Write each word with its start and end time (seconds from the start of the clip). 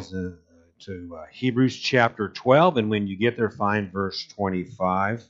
to 0.00 1.16
uh, 1.16 1.26
Hebrews 1.32 1.76
chapter 1.76 2.28
12, 2.28 2.76
and 2.76 2.90
when 2.90 3.06
you 3.06 3.16
get 3.16 3.36
there, 3.36 3.50
find 3.50 3.92
verse 3.92 4.26
25. 4.36 5.24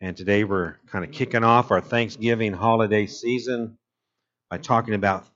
And 0.00 0.16
today 0.16 0.44
we're 0.44 0.76
kind 0.88 1.04
of 1.04 1.10
kicking 1.12 1.44
off 1.44 1.70
our 1.70 1.80
Thanksgiving 1.80 2.52
holiday 2.52 3.06
season 3.06 3.78
by 4.50 4.58
talking 4.58 4.94
about 4.94 5.26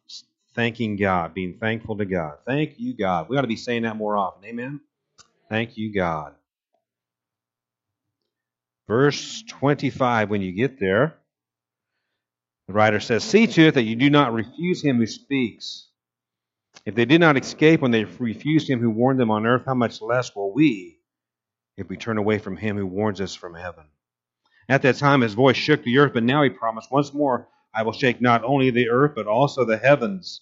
thanking 0.54 0.96
God, 0.96 1.34
being 1.34 1.54
thankful 1.58 1.96
to 1.98 2.04
God. 2.04 2.38
Thank 2.46 2.78
you, 2.78 2.94
God. 2.94 3.28
We 3.28 3.36
ought 3.36 3.42
to 3.42 3.48
be 3.48 3.56
saying 3.56 3.82
that 3.82 3.96
more 3.96 4.16
often. 4.16 4.44
Amen? 4.44 4.80
Thank 5.48 5.76
you, 5.76 5.92
God. 5.92 6.34
Verse 8.88 9.44
25, 9.48 10.30
when 10.30 10.42
you 10.42 10.52
get 10.52 10.80
there, 10.80 11.14
the 12.66 12.72
writer 12.72 13.00
says, 13.00 13.24
See 13.24 13.46
to 13.46 13.68
it 13.68 13.74
that 13.74 13.84
you 13.84 13.96
do 13.96 14.10
not 14.10 14.32
refuse 14.32 14.82
him 14.82 14.98
who 14.98 15.06
speaks. 15.06 15.89
If 16.86 16.94
they 16.94 17.04
did 17.04 17.20
not 17.20 17.36
escape 17.36 17.80
when 17.80 17.90
they 17.90 18.04
refused 18.04 18.68
him 18.68 18.80
who 18.80 18.90
warned 18.90 19.20
them 19.20 19.30
on 19.30 19.46
earth, 19.46 19.64
how 19.66 19.74
much 19.74 20.00
less 20.00 20.34
will 20.34 20.52
we 20.52 20.98
if 21.76 21.88
we 21.88 21.96
turn 21.96 22.18
away 22.18 22.38
from 22.38 22.56
him 22.56 22.76
who 22.76 22.86
warns 22.86 23.20
us 23.20 23.34
from 23.34 23.54
heaven? 23.54 23.84
At 24.68 24.82
that 24.82 24.96
time 24.96 25.20
his 25.20 25.34
voice 25.34 25.56
shook 25.56 25.82
the 25.82 25.98
earth, 25.98 26.12
but 26.14 26.22
now 26.22 26.42
he 26.42 26.50
promised, 26.50 26.90
Once 26.90 27.12
more 27.12 27.48
I 27.74 27.82
will 27.82 27.92
shake 27.92 28.20
not 28.20 28.44
only 28.44 28.70
the 28.70 28.88
earth, 28.88 29.12
but 29.14 29.26
also 29.26 29.64
the 29.64 29.76
heavens. 29.76 30.40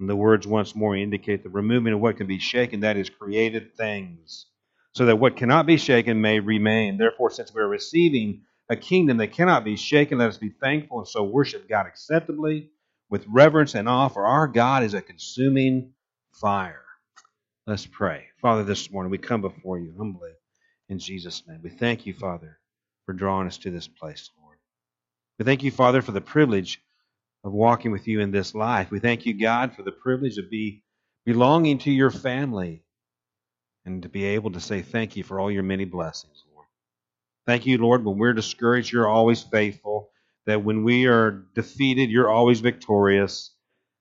And 0.00 0.08
the 0.08 0.16
words 0.16 0.46
once 0.46 0.74
more 0.74 0.96
indicate 0.96 1.42
the 1.42 1.50
removing 1.50 1.92
of 1.92 2.00
what 2.00 2.16
can 2.16 2.26
be 2.26 2.38
shaken, 2.38 2.80
that 2.80 2.96
is, 2.96 3.10
created 3.10 3.76
things, 3.76 4.46
so 4.92 5.06
that 5.06 5.16
what 5.16 5.36
cannot 5.36 5.66
be 5.66 5.76
shaken 5.76 6.20
may 6.20 6.40
remain. 6.40 6.96
Therefore, 6.96 7.30
since 7.30 7.54
we 7.54 7.60
are 7.60 7.68
receiving 7.68 8.42
a 8.68 8.76
kingdom 8.76 9.18
that 9.18 9.32
cannot 9.32 9.64
be 9.64 9.76
shaken, 9.76 10.18
let 10.18 10.30
us 10.30 10.38
be 10.38 10.48
thankful 10.48 10.98
and 10.98 11.08
so 11.08 11.22
worship 11.22 11.68
God 11.68 11.86
acceptably 11.86 12.70
with 13.10 13.26
reverence 13.28 13.74
and 13.74 13.88
awe, 13.88 14.08
for 14.08 14.26
our 14.26 14.48
God 14.48 14.82
is 14.82 14.94
a 14.94 15.02
consuming 15.02 15.92
fire. 16.32 16.84
Let's 17.66 17.86
pray. 17.86 18.26
Father, 18.40 18.64
this 18.64 18.90
morning 18.90 19.10
we 19.10 19.18
come 19.18 19.40
before 19.40 19.78
you 19.78 19.94
humbly 19.96 20.32
in 20.88 20.98
Jesus' 20.98 21.42
name. 21.46 21.60
We 21.62 21.70
thank 21.70 22.06
you, 22.06 22.12
Father, 22.12 22.58
for 23.06 23.12
drawing 23.12 23.46
us 23.46 23.58
to 23.58 23.70
this 23.70 23.88
place, 23.88 24.30
Lord. 24.40 24.58
We 25.38 25.44
thank 25.44 25.62
you, 25.62 25.70
Father, 25.70 26.02
for 26.02 26.12
the 26.12 26.20
privilege 26.20 26.82
of 27.42 27.52
walking 27.52 27.92
with 27.92 28.06
you 28.08 28.20
in 28.20 28.30
this 28.30 28.54
life. 28.54 28.90
We 28.90 29.00
thank 29.00 29.26
you, 29.26 29.38
God, 29.38 29.74
for 29.74 29.82
the 29.82 29.92
privilege 29.92 30.38
of 30.38 30.50
be 30.50 30.82
belonging 31.24 31.78
to 31.78 31.90
your 31.90 32.10
family 32.10 32.82
and 33.84 34.02
to 34.02 34.08
be 34.08 34.24
able 34.24 34.52
to 34.52 34.60
say 34.60 34.82
thank 34.82 35.16
you 35.16 35.22
for 35.24 35.38
all 35.38 35.50
your 35.50 35.62
many 35.62 35.84
blessings, 35.84 36.44
Lord. 36.54 36.66
Thank 37.46 37.66
you, 37.66 37.78
Lord, 37.78 38.04
when 38.04 38.18
we're 38.18 38.32
discouraged, 38.32 38.92
you're 38.92 39.08
always 39.08 39.42
faithful 39.42 40.10
that 40.46 40.64
when 40.64 40.84
we 40.84 41.06
are 41.06 41.44
defeated, 41.54 42.10
you're 42.10 42.30
always 42.30 42.60
victorious, 42.60 43.50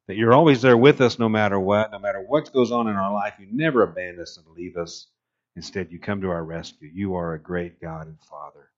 that 0.07 0.17
you're 0.17 0.33
always 0.33 0.61
there 0.61 0.77
with 0.77 1.01
us 1.01 1.19
no 1.19 1.29
matter 1.29 1.59
what, 1.59 1.91
no 1.91 1.99
matter 1.99 2.21
what 2.21 2.51
goes 2.53 2.71
on 2.71 2.87
in 2.87 2.95
our 2.95 3.13
life. 3.13 3.35
You 3.39 3.47
never 3.51 3.83
abandon 3.83 4.21
us 4.21 4.37
and 4.37 4.45
leave 4.55 4.77
us. 4.77 5.07
Instead, 5.55 5.91
you 5.91 5.99
come 5.99 6.21
to 6.21 6.29
our 6.29 6.43
rescue. 6.43 6.89
You 6.93 7.15
are 7.15 7.33
a 7.33 7.39
great 7.39 7.79
God 7.79 8.07
and 8.07 8.19
Father. 8.21 8.69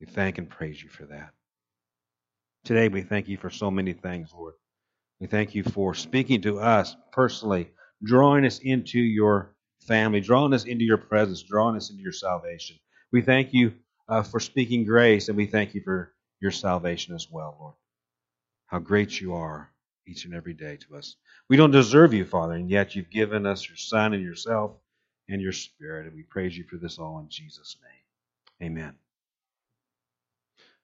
We 0.00 0.06
thank 0.06 0.38
and 0.38 0.50
praise 0.50 0.82
you 0.82 0.88
for 0.88 1.06
that. 1.06 1.30
Today, 2.64 2.88
we 2.88 3.02
thank 3.02 3.28
you 3.28 3.36
for 3.36 3.50
so 3.50 3.70
many 3.70 3.92
things, 3.92 4.32
Lord. 4.36 4.54
We 5.20 5.28
thank 5.28 5.54
you 5.54 5.62
for 5.62 5.94
speaking 5.94 6.42
to 6.42 6.58
us 6.58 6.96
personally, 7.12 7.70
drawing 8.02 8.44
us 8.44 8.58
into 8.58 8.98
your 8.98 9.54
family, 9.80 10.20
drawing 10.20 10.52
us 10.52 10.64
into 10.64 10.84
your 10.84 10.98
presence, 10.98 11.42
drawing 11.42 11.76
us 11.76 11.90
into 11.90 12.02
your 12.02 12.12
salvation. 12.12 12.76
We 13.12 13.22
thank 13.22 13.52
you 13.54 13.74
uh, 14.08 14.22
for 14.22 14.40
speaking 14.40 14.84
grace, 14.84 15.28
and 15.28 15.36
we 15.36 15.46
thank 15.46 15.74
you 15.74 15.82
for 15.84 16.11
your 16.42 16.50
salvation 16.50 17.14
as 17.14 17.28
well, 17.30 17.56
Lord. 17.58 17.74
How 18.66 18.80
great 18.80 19.20
you 19.20 19.34
are 19.34 19.70
each 20.06 20.24
and 20.24 20.34
every 20.34 20.54
day 20.54 20.76
to 20.76 20.96
us. 20.96 21.16
We 21.48 21.56
don't 21.56 21.70
deserve 21.70 22.12
you, 22.12 22.24
Father, 22.24 22.54
and 22.54 22.68
yet 22.68 22.96
you've 22.96 23.10
given 23.10 23.46
us 23.46 23.68
your 23.68 23.76
Son 23.76 24.12
and 24.12 24.22
yourself 24.22 24.72
and 25.28 25.40
your 25.40 25.52
Spirit, 25.52 26.06
and 26.06 26.16
we 26.16 26.24
praise 26.24 26.58
you 26.58 26.64
for 26.64 26.76
this 26.76 26.98
all 26.98 27.20
in 27.20 27.28
Jesus' 27.28 27.76
name. 27.80 28.70
Amen. 28.70 28.94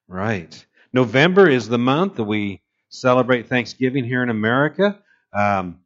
Right. 0.07 0.65
November 0.93 1.49
is 1.49 1.69
the 1.69 1.77
month 1.77 2.15
that 2.17 2.25
we 2.25 2.63
celebrate 2.89 3.49
Thanksgiving 3.49 4.05
here 4.05 4.23
in 4.23 4.31
America. 4.31 5.03
Um, 5.33 5.81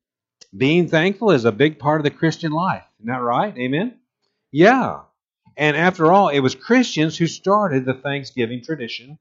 being 0.54 0.88
thankful 0.88 1.30
is 1.30 1.46
a 1.46 1.52
big 1.52 1.78
part 1.78 2.00
of 2.00 2.04
the 2.04 2.10
Christian 2.10 2.52
life. 2.52 2.84
Isn't 3.00 3.10
that 3.10 3.22
right? 3.22 3.56
Amen? 3.56 3.98
Yeah. 4.50 5.00
And 5.56 5.76
after 5.76 6.12
all, 6.12 6.28
it 6.28 6.40
was 6.40 6.54
Christians 6.54 7.16
who 7.16 7.26
started 7.26 7.86
the 7.86 7.94
Thanksgiving 7.94 8.62
tradition 8.62 9.18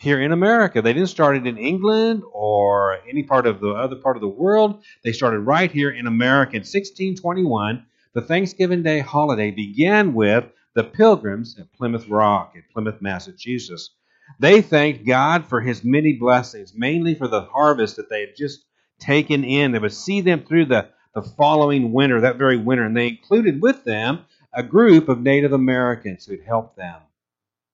here 0.00 0.20
in 0.20 0.32
America. 0.32 0.80
They 0.80 0.94
didn't 0.94 1.10
start 1.10 1.36
it 1.36 1.46
in 1.46 1.58
England 1.58 2.22
or 2.32 2.98
any 3.06 3.22
part 3.22 3.46
of 3.46 3.60
the 3.60 3.72
other 3.72 3.96
part 3.96 4.16
of 4.16 4.22
the 4.22 4.28
world. 4.28 4.82
They 5.04 5.12
started 5.12 5.40
right 5.40 5.70
here 5.70 5.90
in 5.90 6.06
America 6.06 6.52
in 6.52 6.62
1621. 6.62 7.84
The 8.14 8.22
Thanksgiving 8.22 8.82
Day 8.82 9.00
holiday 9.00 9.50
began 9.50 10.14
with 10.14 10.46
the 10.74 10.84
Pilgrims 10.84 11.58
at 11.58 11.72
Plymouth 11.74 12.08
Rock 12.08 12.52
in 12.54 12.62
Plymouth, 12.72 13.02
Massachusetts. 13.02 13.90
They 14.38 14.62
thanked 14.62 15.06
God 15.06 15.44
for 15.44 15.60
his 15.60 15.84
many 15.84 16.14
blessings, 16.14 16.72
mainly 16.74 17.14
for 17.14 17.28
the 17.28 17.42
harvest 17.42 17.96
that 17.96 18.08
they 18.08 18.20
had 18.20 18.36
just 18.36 18.64
taken 19.00 19.44
in 19.44 19.72
that 19.72 19.82
would 19.82 19.92
see 19.92 20.22
them 20.22 20.44
through 20.44 20.64
the, 20.66 20.88
the 21.14 21.22
following 21.22 21.92
winter, 21.92 22.22
that 22.22 22.36
very 22.36 22.56
winter. 22.56 22.84
And 22.84 22.96
they 22.96 23.08
included 23.08 23.60
with 23.60 23.84
them 23.84 24.24
a 24.54 24.62
group 24.62 25.10
of 25.10 25.20
Native 25.20 25.52
Americans 25.52 26.24
who 26.24 26.32
had 26.32 26.46
helped 26.46 26.76
them 26.76 27.02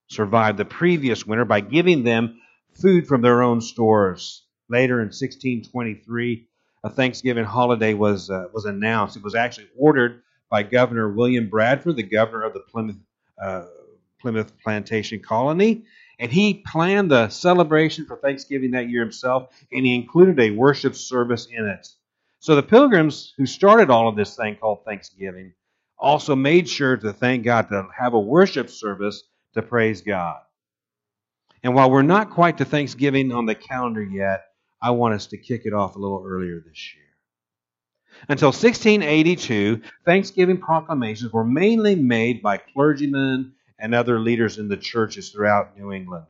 survived 0.07 0.57
the 0.57 0.65
previous 0.65 1.25
winter 1.25 1.45
by 1.45 1.59
giving 1.59 2.03
them 2.03 2.39
food 2.73 3.07
from 3.07 3.21
their 3.21 3.41
own 3.41 3.61
stores. 3.61 4.43
Later 4.69 4.95
in 4.95 5.07
1623, 5.07 6.47
a 6.83 6.89
Thanksgiving 6.89 7.45
holiday 7.45 7.93
was 7.93 8.29
uh, 8.29 8.45
was 8.53 8.65
announced. 8.65 9.17
It 9.17 9.23
was 9.23 9.35
actually 9.35 9.67
ordered 9.77 10.21
by 10.49 10.63
Governor 10.63 11.09
William 11.09 11.49
Bradford, 11.49 11.95
the 11.95 12.03
governor 12.03 12.43
of 12.43 12.53
the 12.53 12.59
Plymouth 12.59 12.97
uh, 13.41 13.65
Plymouth 14.21 14.51
Plantation 14.63 15.19
Colony, 15.19 15.85
and 16.19 16.31
he 16.31 16.63
planned 16.65 17.11
the 17.11 17.29
celebration 17.29 18.05
for 18.05 18.17
Thanksgiving 18.17 18.71
that 18.71 18.89
year 18.89 19.01
himself, 19.01 19.49
and 19.71 19.85
he 19.85 19.95
included 19.95 20.39
a 20.39 20.51
worship 20.51 20.95
service 20.95 21.47
in 21.47 21.65
it. 21.67 21.87
So 22.39 22.55
the 22.55 22.63
pilgrims 22.63 23.33
who 23.37 23.45
started 23.45 23.89
all 23.89 24.07
of 24.07 24.15
this 24.15 24.35
thing 24.35 24.55
called 24.55 24.85
Thanksgiving 24.85 25.53
also 25.97 26.35
made 26.35 26.69
sure 26.69 26.95
to 26.97 27.13
thank 27.13 27.43
God 27.43 27.69
to 27.69 27.87
have 27.97 28.13
a 28.13 28.19
worship 28.19 28.69
service 28.69 29.23
to 29.53 29.61
praise 29.61 30.01
God. 30.01 30.39
And 31.63 31.73
while 31.73 31.89
we're 31.89 32.01
not 32.01 32.29
quite 32.29 32.59
to 32.59 32.65
Thanksgiving 32.65 33.31
on 33.31 33.45
the 33.45 33.55
calendar 33.55 34.03
yet, 34.03 34.45
I 34.81 34.91
want 34.91 35.15
us 35.15 35.27
to 35.27 35.37
kick 35.37 35.63
it 35.65 35.73
off 35.73 35.95
a 35.95 35.99
little 35.99 36.23
earlier 36.25 36.59
this 36.65 36.93
year. 36.95 37.03
Until 38.29 38.49
1682, 38.49 39.81
Thanksgiving 40.05 40.57
proclamations 40.57 41.31
were 41.31 41.43
mainly 41.43 41.95
made 41.95 42.41
by 42.41 42.57
clergymen 42.57 43.53
and 43.79 43.93
other 43.93 44.19
leaders 44.19 44.57
in 44.57 44.67
the 44.67 44.77
churches 44.77 45.29
throughout 45.29 45.77
New 45.77 45.91
England. 45.91 46.25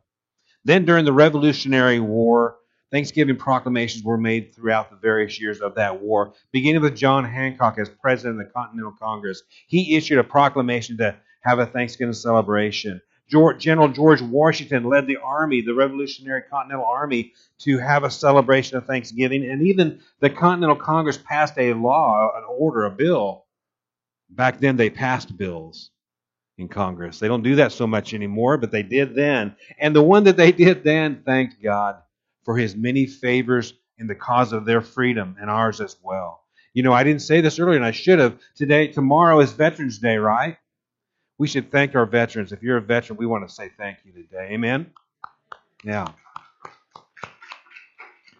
Then, 0.65 0.85
during 0.85 1.05
the 1.05 1.13
Revolutionary 1.13 1.99
War, 1.99 2.57
Thanksgiving 2.91 3.35
proclamations 3.35 4.03
were 4.03 4.17
made 4.17 4.55
throughout 4.55 4.89
the 4.89 4.97
various 4.97 5.39
years 5.39 5.61
of 5.61 5.75
that 5.75 6.01
war, 6.01 6.33
beginning 6.51 6.81
with 6.81 6.95
John 6.95 7.25
Hancock 7.25 7.77
as 7.77 7.89
president 7.89 8.39
of 8.39 8.47
the 8.47 8.53
Continental 8.53 8.93
Congress. 8.99 9.43
He 9.67 9.95
issued 9.95 10.19
a 10.19 10.23
proclamation 10.23 10.97
to 10.97 11.15
have 11.41 11.59
a 11.59 11.65
Thanksgiving 11.65 12.13
celebration. 12.13 13.01
George, 13.29 13.61
General 13.61 13.89
George 13.89 14.21
Washington 14.21 14.85
led 14.85 15.05
the 15.05 15.17
army, 15.17 15.61
the 15.61 15.73
Revolutionary 15.73 16.43
Continental 16.49 16.85
Army, 16.85 17.33
to 17.59 17.77
have 17.77 18.03
a 18.03 18.11
celebration 18.11 18.77
of 18.77 18.85
Thanksgiving. 18.85 19.49
And 19.49 19.61
even 19.63 19.99
the 20.19 20.29
Continental 20.29 20.75
Congress 20.75 21.17
passed 21.17 21.57
a 21.57 21.73
law, 21.73 22.31
an 22.35 22.43
order, 22.47 22.85
a 22.85 22.91
bill. 22.91 23.45
Back 24.29 24.59
then, 24.59 24.77
they 24.77 24.89
passed 24.89 25.37
bills 25.37 25.91
in 26.57 26.67
Congress. 26.67 27.19
They 27.19 27.27
don't 27.27 27.43
do 27.43 27.55
that 27.57 27.71
so 27.71 27.85
much 27.85 28.13
anymore, 28.13 28.57
but 28.57 28.71
they 28.71 28.83
did 28.83 29.15
then. 29.15 29.55
And 29.79 29.95
the 29.95 30.01
one 30.01 30.23
that 30.25 30.37
they 30.37 30.51
did 30.51 30.83
then, 30.83 31.21
thanked 31.25 31.61
God 31.61 31.97
for 32.43 32.57
his 32.57 32.75
many 32.75 33.05
favors 33.05 33.73
in 33.97 34.07
the 34.07 34.15
cause 34.15 34.53
of 34.53 34.65
their 34.65 34.81
freedom 34.81 35.35
and 35.39 35.49
ours 35.49 35.81
as 35.81 35.97
well. 36.01 36.43
You 36.73 36.83
know, 36.83 36.93
I 36.93 37.03
didn't 37.03 37.21
say 37.21 37.41
this 37.41 37.59
earlier, 37.59 37.75
and 37.75 37.85
I 37.85 37.91
should 37.91 38.19
have. 38.19 38.39
Today, 38.55 38.87
tomorrow 38.87 39.39
is 39.39 39.51
Veterans 39.51 39.99
Day, 39.99 40.17
right? 40.17 40.57
We 41.37 41.47
should 41.47 41.71
thank 41.71 41.95
our 41.95 42.05
veterans. 42.05 42.51
If 42.51 42.63
you're 42.63 42.77
a 42.77 42.81
veteran, 42.81 43.17
we 43.17 43.25
want 43.25 43.47
to 43.47 43.53
say 43.53 43.69
thank 43.77 43.99
you 44.03 44.11
today. 44.11 44.49
Amen? 44.51 44.91
Yeah. 45.83 46.07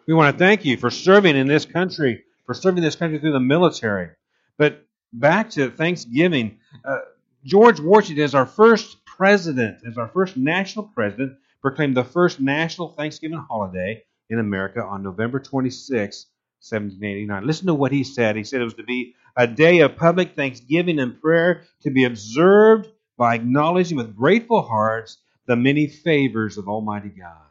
We 0.07 0.13
want 0.13 0.35
to 0.35 0.39
thank 0.39 0.65
you 0.65 0.77
for 0.77 0.89
serving 0.89 1.35
in 1.35 1.47
this 1.47 1.65
country, 1.65 2.23
for 2.45 2.53
serving 2.53 2.81
this 2.81 2.95
country 2.95 3.19
through 3.19 3.33
the 3.33 3.39
military. 3.39 4.09
But 4.57 4.85
back 5.13 5.49
to 5.51 5.69
Thanksgiving, 5.69 6.59
uh, 6.85 6.99
George 7.43 7.79
Washington 7.79 8.23
is 8.23 8.33
our 8.33 8.45
first 8.45 9.05
president, 9.05 9.79
as 9.87 9.97
our 9.97 10.07
first 10.07 10.37
national 10.37 10.85
president, 10.85 11.37
proclaimed 11.61 11.95
the 11.95 12.03
first 12.03 12.39
national 12.39 12.89
Thanksgiving 12.93 13.43
holiday 13.49 14.03
in 14.29 14.39
America 14.39 14.83
on 14.83 15.03
November 15.03 15.39
26, 15.39 16.27
1789. 16.59 17.45
Listen 17.45 17.67
to 17.67 17.73
what 17.73 17.91
he 17.91 18.03
said. 18.03 18.35
He 18.35 18.43
said 18.43 18.61
it 18.61 18.65
was 18.65 18.73
to 18.75 18.83
be 18.83 19.15
a 19.35 19.47
day 19.47 19.79
of 19.79 19.95
public 19.95 20.35
thanksgiving 20.35 20.99
and 20.99 21.21
prayer 21.21 21.63
to 21.83 21.91
be 21.91 22.05
observed 22.05 22.89
by 23.17 23.35
acknowledging 23.35 23.97
with 23.97 24.15
grateful 24.15 24.61
hearts 24.61 25.17
the 25.45 25.55
many 25.55 25.87
favors 25.87 26.57
of 26.57 26.67
Almighty 26.67 27.09
God. 27.09 27.47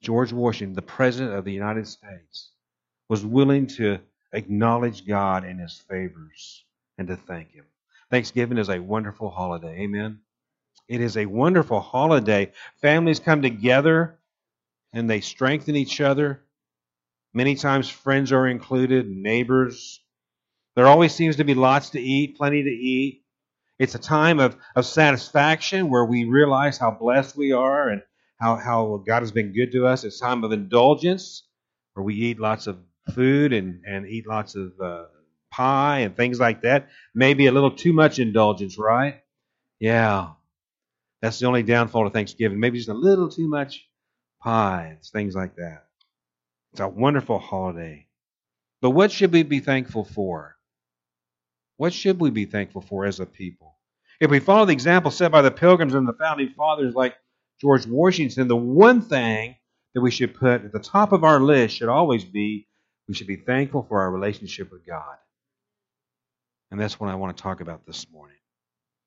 George 0.00 0.32
Washington, 0.32 0.74
the 0.74 0.82
President 0.82 1.34
of 1.34 1.44
the 1.44 1.52
United 1.52 1.86
States, 1.88 2.50
was 3.08 3.24
willing 3.24 3.66
to 3.66 3.98
acknowledge 4.32 5.06
God 5.06 5.44
and 5.44 5.60
His 5.60 5.78
favors 5.88 6.64
and 6.98 7.08
to 7.08 7.16
thank 7.16 7.52
Him. 7.52 7.64
Thanksgiving 8.10 8.58
is 8.58 8.68
a 8.68 8.80
wonderful 8.80 9.30
holiday. 9.30 9.80
Amen. 9.80 10.20
It 10.88 11.00
is 11.00 11.16
a 11.16 11.26
wonderful 11.26 11.80
holiday. 11.80 12.52
Families 12.82 13.18
come 13.18 13.42
together 13.42 14.18
and 14.94 15.10
they 15.10 15.20
strengthen 15.20 15.76
each 15.76 16.00
other. 16.00 16.42
Many 17.34 17.56
times 17.56 17.88
friends 17.88 18.32
are 18.32 18.46
included, 18.46 19.08
neighbors. 19.08 20.00
There 20.76 20.86
always 20.86 21.12
seems 21.12 21.36
to 21.36 21.44
be 21.44 21.54
lots 21.54 21.90
to 21.90 22.00
eat, 22.00 22.36
plenty 22.36 22.62
to 22.62 22.70
eat. 22.70 23.24
It's 23.78 23.96
a 23.96 23.98
time 23.98 24.38
of, 24.38 24.56
of 24.76 24.86
satisfaction 24.86 25.90
where 25.90 26.04
we 26.04 26.24
realize 26.24 26.78
how 26.78 26.92
blessed 26.92 27.36
we 27.36 27.52
are 27.52 27.88
and 27.88 28.02
how, 28.40 28.54
how 28.56 29.02
God 29.04 29.22
has 29.22 29.32
been 29.32 29.52
good 29.52 29.72
to 29.72 29.86
us. 29.86 30.04
It's 30.04 30.20
a 30.20 30.24
time 30.24 30.44
of 30.44 30.52
indulgence 30.52 31.42
where 31.94 32.04
we 32.04 32.14
eat 32.14 32.38
lots 32.38 32.68
of 32.68 32.78
food 33.12 33.52
and, 33.52 33.82
and 33.84 34.06
eat 34.06 34.28
lots 34.28 34.54
of 34.54 34.72
uh, 34.80 35.06
pie 35.50 36.00
and 36.00 36.16
things 36.16 36.38
like 36.38 36.62
that. 36.62 36.88
Maybe 37.14 37.46
a 37.46 37.52
little 37.52 37.72
too 37.72 37.92
much 37.92 38.20
indulgence, 38.20 38.78
right? 38.78 39.22
Yeah. 39.80 40.30
That's 41.20 41.40
the 41.40 41.46
only 41.46 41.64
downfall 41.64 42.06
of 42.06 42.12
Thanksgiving. 42.12 42.60
Maybe 42.60 42.78
just 42.78 42.90
a 42.90 42.94
little 42.94 43.28
too 43.28 43.48
much 43.48 43.88
pie, 44.44 44.98
things 45.02 45.34
like 45.34 45.56
that. 45.56 45.86
It's 46.72 46.80
a 46.80 46.86
wonderful 46.86 47.38
holiday. 47.38 48.06
But 48.82 48.90
what 48.90 49.10
should 49.10 49.32
we 49.32 49.42
be 49.42 49.60
thankful 49.60 50.04
for? 50.04 50.56
What 51.78 51.94
should 51.94 52.20
we 52.20 52.30
be 52.30 52.44
thankful 52.44 52.82
for 52.82 53.06
as 53.06 53.20
a 53.20 53.26
people? 53.26 53.74
If 54.20 54.30
we 54.30 54.40
follow 54.40 54.66
the 54.66 54.74
example 54.74 55.10
set 55.10 55.32
by 55.32 55.40
the 55.40 55.50
pilgrims 55.50 55.94
and 55.94 56.06
the 56.06 56.12
founding 56.12 56.50
fathers 56.50 56.94
like 56.94 57.14
George 57.60 57.86
Washington, 57.86 58.46
the 58.46 58.56
one 58.56 59.00
thing 59.00 59.56
that 59.94 60.02
we 60.02 60.10
should 60.10 60.34
put 60.34 60.64
at 60.64 60.72
the 60.72 60.78
top 60.78 61.12
of 61.12 61.24
our 61.24 61.40
list 61.40 61.76
should 61.76 61.88
always 61.88 62.24
be 62.24 62.68
we 63.08 63.14
should 63.14 63.26
be 63.26 63.36
thankful 63.36 63.84
for 63.88 64.00
our 64.00 64.10
relationship 64.10 64.70
with 64.70 64.86
God. 64.86 65.16
And 66.70 66.80
that's 66.80 66.98
what 67.00 67.10
I 67.10 67.14
want 67.14 67.36
to 67.36 67.42
talk 67.42 67.60
about 67.60 67.86
this 67.86 68.06
morning. 68.10 68.36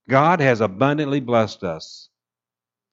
God 0.09 0.39
has 0.39 0.61
abundantly 0.61 1.19
blessed 1.19 1.63
us. 1.63 2.09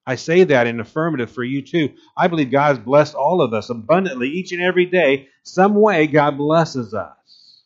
I 0.06 0.16
say 0.16 0.44
that 0.44 0.66
in 0.66 0.80
affirmative 0.80 1.30
for 1.30 1.42
you 1.44 1.62
too. 1.62 1.94
I 2.16 2.28
believe 2.28 2.50
God 2.50 2.76
has 2.76 2.84
blessed 2.84 3.14
all 3.14 3.40
of 3.40 3.54
us 3.54 3.70
abundantly 3.70 4.28
each 4.28 4.52
and 4.52 4.62
every 4.62 4.86
day. 4.86 5.28
Some 5.44 5.74
way 5.74 6.06
God 6.06 6.36
blesses 6.36 6.92
us. 6.92 7.62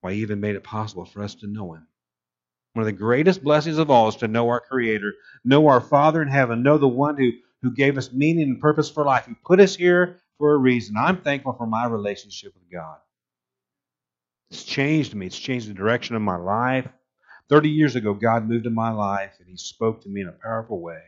Why, 0.00 0.14
He 0.14 0.20
even 0.20 0.40
made 0.40 0.56
it 0.56 0.64
possible 0.64 1.04
for 1.04 1.22
us 1.22 1.36
to 1.36 1.46
know 1.46 1.74
Him. 1.74 1.86
One 2.72 2.82
of 2.82 2.86
the 2.86 2.92
greatest 2.92 3.44
blessings 3.44 3.78
of 3.78 3.90
all 3.90 4.08
is 4.08 4.16
to 4.16 4.28
know 4.28 4.48
our 4.48 4.60
Creator, 4.60 5.14
know 5.44 5.68
our 5.68 5.80
Father 5.80 6.20
in 6.20 6.28
heaven, 6.28 6.64
know 6.64 6.78
the 6.78 6.88
one 6.88 7.16
who, 7.16 7.30
who 7.62 7.72
gave 7.72 7.96
us 7.96 8.12
meaning 8.12 8.48
and 8.48 8.60
purpose 8.60 8.90
for 8.90 9.04
life, 9.04 9.26
who 9.26 9.36
put 9.44 9.60
us 9.60 9.76
here 9.76 10.18
for 10.38 10.52
a 10.52 10.58
reason. 10.58 10.96
I'm 10.98 11.18
thankful 11.18 11.52
for 11.52 11.66
my 11.66 11.86
relationship 11.86 12.52
with 12.54 12.68
God. 12.72 12.96
It's 14.50 14.64
changed 14.64 15.14
me, 15.14 15.26
it's 15.26 15.38
changed 15.38 15.68
the 15.70 15.74
direction 15.74 16.16
of 16.16 16.22
my 16.22 16.36
life. 16.36 16.88
30 17.48 17.70
years 17.70 17.96
ago, 17.96 18.14
God 18.14 18.48
moved 18.48 18.66
in 18.66 18.74
my 18.74 18.90
life 18.90 19.34
and 19.38 19.48
He 19.48 19.56
spoke 19.56 20.02
to 20.02 20.08
me 20.08 20.22
in 20.22 20.28
a 20.28 20.32
powerful 20.32 20.80
way. 20.80 21.02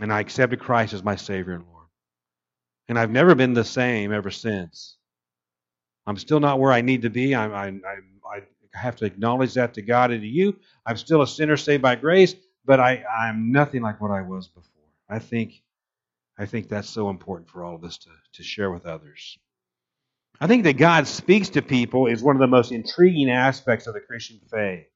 And 0.00 0.12
I 0.12 0.20
accepted 0.20 0.60
Christ 0.60 0.94
as 0.94 1.02
my 1.02 1.16
Savior 1.16 1.54
and 1.54 1.64
Lord. 1.64 1.86
And 2.88 2.98
I've 2.98 3.10
never 3.10 3.34
been 3.34 3.52
the 3.52 3.64
same 3.64 4.12
ever 4.12 4.30
since. 4.30 4.96
I'm 6.06 6.16
still 6.16 6.40
not 6.40 6.58
where 6.58 6.72
I 6.72 6.80
need 6.80 7.02
to 7.02 7.10
be. 7.10 7.34
I, 7.34 7.46
I, 7.46 7.66
I, 7.66 7.96
I 8.32 8.40
have 8.72 8.96
to 8.96 9.04
acknowledge 9.04 9.54
that 9.54 9.74
to 9.74 9.82
God 9.82 10.10
and 10.10 10.22
to 10.22 10.26
you. 10.26 10.56
I'm 10.86 10.96
still 10.96 11.20
a 11.20 11.26
sinner 11.26 11.56
saved 11.56 11.82
by 11.82 11.96
grace, 11.96 12.34
but 12.64 12.80
I, 12.80 13.04
I'm 13.04 13.52
nothing 13.52 13.82
like 13.82 14.00
what 14.00 14.10
I 14.10 14.22
was 14.22 14.48
before. 14.48 14.72
I 15.10 15.18
think, 15.18 15.62
I 16.38 16.46
think 16.46 16.68
that's 16.68 16.88
so 16.88 17.10
important 17.10 17.50
for 17.50 17.64
all 17.64 17.74
of 17.74 17.84
us 17.84 17.98
to, 17.98 18.10
to 18.34 18.42
share 18.42 18.70
with 18.70 18.86
others. 18.86 19.38
I 20.40 20.46
think 20.46 20.64
that 20.64 20.78
God 20.78 21.06
speaks 21.06 21.50
to 21.50 21.62
people 21.62 22.06
is 22.06 22.22
one 22.22 22.36
of 22.36 22.40
the 22.40 22.46
most 22.46 22.72
intriguing 22.72 23.30
aspects 23.30 23.86
of 23.86 23.94
the 23.94 24.00
Christian 24.00 24.40
faith. 24.50 24.86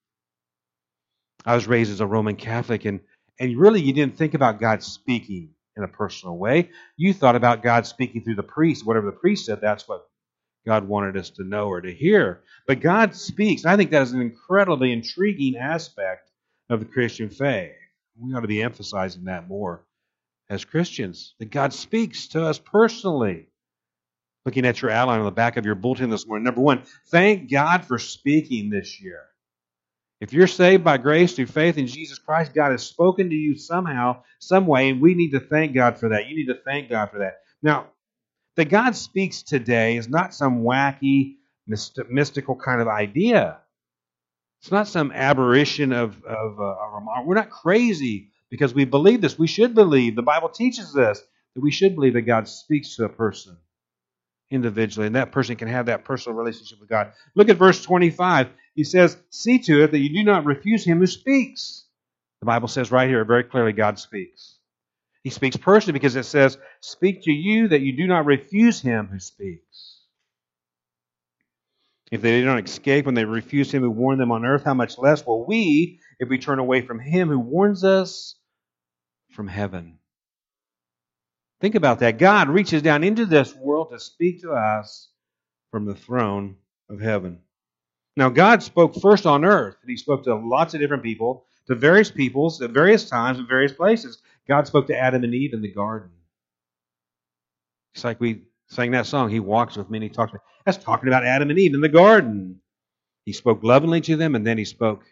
I 1.44 1.54
was 1.54 1.66
raised 1.66 1.90
as 1.90 2.00
a 2.00 2.06
Roman 2.06 2.36
Catholic, 2.36 2.84
and, 2.84 3.00
and 3.38 3.56
really 3.58 3.80
you 3.80 3.92
didn't 3.92 4.16
think 4.16 4.34
about 4.34 4.60
God 4.60 4.82
speaking 4.82 5.50
in 5.76 5.84
a 5.84 5.88
personal 5.88 6.36
way. 6.36 6.70
You 6.96 7.12
thought 7.12 7.36
about 7.36 7.62
God 7.62 7.86
speaking 7.86 8.22
through 8.22 8.36
the 8.36 8.42
priest. 8.42 8.86
Whatever 8.86 9.06
the 9.06 9.12
priest 9.12 9.46
said, 9.46 9.60
that's 9.60 9.88
what 9.88 10.06
God 10.66 10.86
wanted 10.86 11.16
us 11.16 11.30
to 11.30 11.44
know 11.44 11.68
or 11.68 11.80
to 11.80 11.92
hear. 11.92 12.42
But 12.66 12.80
God 12.80 13.14
speaks. 13.16 13.64
I 13.64 13.76
think 13.76 13.90
that 13.90 14.02
is 14.02 14.12
an 14.12 14.20
incredibly 14.20 14.92
intriguing 14.92 15.56
aspect 15.56 16.30
of 16.70 16.80
the 16.80 16.86
Christian 16.86 17.30
faith. 17.30 17.72
We 18.16 18.34
ought 18.34 18.40
to 18.40 18.48
be 18.48 18.62
emphasizing 18.62 19.24
that 19.24 19.48
more 19.48 19.84
as 20.50 20.64
Christians, 20.64 21.34
that 21.38 21.50
God 21.50 21.72
speaks 21.72 22.28
to 22.28 22.44
us 22.44 22.58
personally. 22.58 23.48
Looking 24.44 24.66
at 24.66 24.82
your 24.82 24.90
outline 24.90 25.20
on 25.20 25.24
the 25.24 25.30
back 25.30 25.56
of 25.56 25.64
your 25.64 25.76
bulletin 25.76 26.10
this 26.10 26.26
morning. 26.26 26.44
Number 26.44 26.60
one, 26.60 26.82
thank 27.10 27.50
God 27.50 27.86
for 27.86 27.98
speaking 27.98 28.70
this 28.70 29.00
year. 29.00 29.22
If 30.22 30.32
you're 30.32 30.46
saved 30.46 30.84
by 30.84 30.98
grace 30.98 31.34
through 31.34 31.46
faith 31.46 31.78
in 31.78 31.88
Jesus 31.88 32.16
Christ, 32.16 32.54
God 32.54 32.70
has 32.70 32.84
spoken 32.84 33.28
to 33.28 33.34
you 33.34 33.56
somehow, 33.56 34.22
some 34.38 34.68
way, 34.68 34.88
and 34.88 35.00
we 35.00 35.14
need 35.16 35.32
to 35.32 35.40
thank 35.40 35.74
God 35.74 35.98
for 35.98 36.10
that. 36.10 36.28
You 36.28 36.36
need 36.36 36.46
to 36.46 36.60
thank 36.64 36.88
God 36.88 37.10
for 37.10 37.18
that. 37.18 37.40
Now, 37.60 37.88
that 38.54 38.66
God 38.66 38.94
speaks 38.94 39.42
today 39.42 39.96
is 39.96 40.08
not 40.08 40.32
some 40.32 40.62
wacky, 40.62 41.38
mystical 41.66 42.54
kind 42.54 42.80
of 42.80 42.86
idea. 42.86 43.58
It's 44.60 44.70
not 44.70 44.86
some 44.86 45.10
aberration 45.10 45.92
of, 45.92 46.22
of 46.22 46.60
uh, 46.60 47.22
we're 47.24 47.34
not 47.34 47.50
crazy 47.50 48.30
because 48.48 48.72
we 48.72 48.84
believe 48.84 49.22
this. 49.22 49.36
We 49.36 49.48
should 49.48 49.74
believe. 49.74 50.14
The 50.14 50.22
Bible 50.22 50.50
teaches 50.50 50.96
us 50.96 51.20
that 51.56 51.60
we 51.60 51.72
should 51.72 51.96
believe 51.96 52.12
that 52.12 52.22
God 52.22 52.46
speaks 52.46 52.94
to 52.94 53.06
a 53.06 53.08
person 53.08 53.56
individually, 54.52 55.08
and 55.08 55.16
that 55.16 55.32
person 55.32 55.56
can 55.56 55.66
have 55.66 55.86
that 55.86 56.04
personal 56.04 56.38
relationship 56.38 56.78
with 56.78 56.88
God. 56.88 57.10
Look 57.34 57.48
at 57.48 57.56
verse 57.56 57.82
25. 57.82 58.50
He 58.74 58.84
says, 58.84 59.16
See 59.30 59.58
to 59.60 59.84
it 59.84 59.90
that 59.90 59.98
you 59.98 60.08
do 60.08 60.24
not 60.24 60.44
refuse 60.44 60.84
him 60.84 60.98
who 60.98 61.06
speaks. 61.06 61.84
The 62.40 62.46
Bible 62.46 62.68
says 62.68 62.90
right 62.90 63.08
here 63.08 63.24
very 63.24 63.44
clearly 63.44 63.72
God 63.72 63.98
speaks. 63.98 64.58
He 65.22 65.30
speaks 65.30 65.56
personally 65.56 65.92
because 65.92 66.16
it 66.16 66.24
says, 66.24 66.58
Speak 66.80 67.22
to 67.24 67.32
you 67.32 67.68
that 67.68 67.82
you 67.82 67.96
do 67.96 68.06
not 68.06 68.26
refuse 68.26 68.80
him 68.80 69.06
who 69.06 69.20
speaks. 69.20 70.00
If 72.10 72.20
they 72.20 72.40
do 72.40 72.46
not 72.46 72.64
escape 72.64 73.06
when 73.06 73.14
they 73.14 73.24
refuse 73.24 73.72
him 73.72 73.82
who 73.82 73.90
warned 73.90 74.20
them 74.20 74.32
on 74.32 74.44
earth, 74.44 74.64
how 74.64 74.74
much 74.74 74.98
less 74.98 75.24
will 75.24 75.46
we 75.46 76.00
if 76.18 76.28
we 76.28 76.38
turn 76.38 76.58
away 76.58 76.82
from 76.82 76.98
him 76.98 77.28
who 77.28 77.38
warns 77.38 77.84
us 77.84 78.34
from 79.30 79.48
heaven? 79.48 79.98
Think 81.60 81.74
about 81.74 82.00
that. 82.00 82.18
God 82.18 82.48
reaches 82.48 82.82
down 82.82 83.04
into 83.04 83.24
this 83.24 83.54
world 83.54 83.90
to 83.92 84.00
speak 84.00 84.42
to 84.42 84.52
us 84.52 85.08
from 85.70 85.86
the 85.86 85.94
throne 85.94 86.56
of 86.90 87.00
heaven. 87.00 87.38
Now, 88.16 88.28
God 88.28 88.62
spoke 88.62 88.94
first 89.00 89.26
on 89.26 89.44
earth, 89.44 89.76
and 89.80 89.90
He 89.90 89.96
spoke 89.96 90.24
to 90.24 90.34
lots 90.34 90.74
of 90.74 90.80
different 90.80 91.02
people, 91.02 91.46
to 91.66 91.74
various 91.74 92.10
peoples, 92.10 92.60
at 92.60 92.70
various 92.70 93.08
times, 93.08 93.38
in 93.38 93.46
various 93.46 93.72
places. 93.72 94.20
God 94.48 94.66
spoke 94.66 94.86
to 94.88 94.96
Adam 94.98 95.24
and 95.24 95.34
Eve 95.34 95.54
in 95.54 95.62
the 95.62 95.72
garden. 95.72 96.10
It's 97.94 98.04
like 98.04 98.20
we 98.20 98.42
sang 98.68 98.90
that 98.92 99.06
song, 99.06 99.30
He 99.30 99.40
walks 99.40 99.76
with 99.76 99.88
me 99.88 99.98
and 99.98 100.04
He 100.04 100.10
talks 100.10 100.32
to 100.32 100.36
me. 100.36 100.40
That's 100.66 100.78
talking 100.78 101.08
about 101.08 101.24
Adam 101.24 101.50
and 101.50 101.58
Eve 101.58 101.74
in 101.74 101.80
the 101.80 101.88
garden. 101.88 102.60
He 103.24 103.32
spoke 103.32 103.62
lovingly 103.62 104.00
to 104.02 104.16
them, 104.16 104.34
and 104.34 104.46
then 104.46 104.58
He 104.58 104.64
spoke 104.64 105.04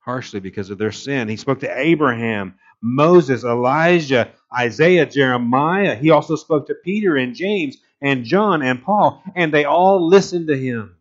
harshly 0.00 0.40
because 0.40 0.70
of 0.70 0.78
their 0.78 0.92
sin. 0.92 1.28
He 1.28 1.36
spoke 1.36 1.60
to 1.60 1.78
Abraham, 1.78 2.54
Moses, 2.82 3.44
Elijah, 3.44 4.30
Isaiah, 4.56 5.06
Jeremiah. 5.06 5.94
He 5.94 6.10
also 6.10 6.36
spoke 6.36 6.66
to 6.66 6.74
Peter 6.74 7.16
and 7.16 7.34
James 7.34 7.76
and 8.00 8.24
John 8.24 8.62
and 8.62 8.82
Paul, 8.82 9.22
and 9.36 9.52
they 9.52 9.64
all 9.66 10.08
listened 10.08 10.48
to 10.48 10.56
him. 10.56 10.96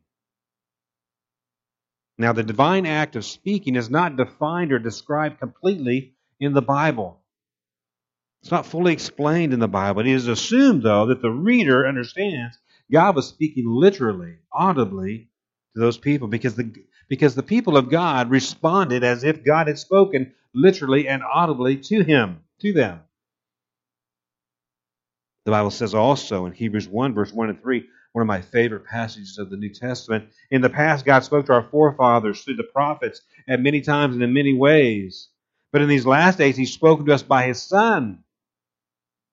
Now, 2.20 2.34
the 2.34 2.44
divine 2.44 2.86
act 2.86 3.16
of 3.16 3.24
speaking 3.24 3.78
is 3.78 3.90
not 3.90 4.18
defined 4.18 4.74
or 4.74 4.80
described 4.80 5.40
completely 5.40 6.16
in 6.38 6.52
the 6.52 6.62
Bible. 6.62 7.22
It's 8.42 8.52
not 8.52 8.66
fully 8.66 8.92
explained 8.92 9.54
in 9.54 9.60
the 9.60 9.70
Bible. 9.70 10.02
It 10.02 10.08
is 10.08 10.28
assumed, 10.28 10.84
though, 10.84 11.08
that 11.08 11.22
the 11.22 11.32
reader 11.32 11.88
understands 11.88 12.60
God 12.92 13.16
was 13.16 13.28
speaking 13.28 13.66
literally, 13.68 14.36
audibly 14.52 15.30
to 15.74 15.80
those 15.80 15.98
people 15.98 16.28
because 16.28 16.56
the, 16.56 16.74
because 17.08 17.36
the 17.36 17.44
people 17.44 17.78
of 17.78 17.90
God 17.90 18.30
responded 18.30 19.04
as 19.04 19.24
if 19.24 19.46
God 19.46 19.68
had 19.68 19.80
spoken 19.80 20.34
literally 20.54 21.08
and 21.08 21.24
audibly 21.24 21.78
to 21.78 22.04
him, 22.04 22.42
to 22.60 22.74
them. 22.74 23.00
The 25.46 25.52
Bible 25.52 25.72
says 25.72 25.96
also 25.96 26.48
in 26.48 26.52
Hebrews 26.52 26.90
1, 26.90 27.14
verse 27.14 27.32
1 27.32 27.50
and 27.50 27.62
3, 27.62 27.88
one 28.14 28.22
of 28.22 28.28
my 28.28 28.42
favorite 28.42 28.86
passages 28.86 29.38
of 29.38 29.50
the 29.50 29.58
New 29.58 29.70
Testament. 29.70 30.30
In 30.52 30.62
the 30.62 30.70
past, 30.70 31.06
God 31.06 31.24
spoke 31.24 31.46
to 31.46 31.54
our 31.54 31.68
forefathers 31.70 32.42
through 32.42 32.56
the 32.56 32.64
prophets 32.64 33.22
at 33.48 33.62
many 33.62 33.82
times 33.82 34.16
and 34.16 34.24
in 34.24 34.34
many 34.34 34.54
ways. 34.54 35.30
But 35.72 35.82
in 35.82 35.90
these 35.90 36.06
last 36.06 36.38
days, 36.38 36.58
He's 36.58 36.74
spoken 36.74 37.06
to 37.06 37.14
us 37.14 37.24
by 37.24 37.46
His 37.46 37.62
Son, 37.62 38.24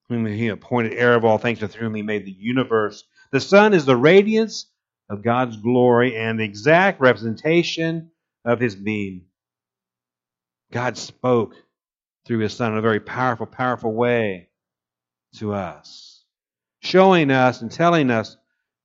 whom 0.08 0.26
He 0.26 0.48
appointed 0.48 0.92
heir 0.92 1.14
of 1.14 1.24
all 1.24 1.38
things, 1.38 1.62
and 1.62 1.70
through 1.70 1.86
whom 1.86 1.94
He 1.94 2.02
made 2.02 2.26
the 2.26 2.32
universe. 2.32 3.04
The 3.32 3.40
Son 3.40 3.72
is 3.72 3.86
the 3.86 3.96
radiance 3.96 4.66
of 5.08 5.22
God's 5.22 5.56
glory 5.56 6.16
and 6.16 6.38
the 6.38 6.44
exact 6.44 7.00
representation 7.00 8.10
of 8.44 8.60
His 8.60 8.76
being. 8.76 9.22
God 10.70 10.98
spoke 10.98 11.54
through 12.26 12.40
His 12.40 12.52
Son 12.52 12.72
in 12.72 12.78
a 12.78 12.82
very 12.82 13.00
powerful, 13.00 13.46
powerful 13.46 13.92
way 13.92 14.48
to 15.36 15.54
us, 15.54 16.24
showing 16.82 17.30
us 17.30 17.62
and 17.62 17.70
telling 17.70 18.10
us 18.10 18.36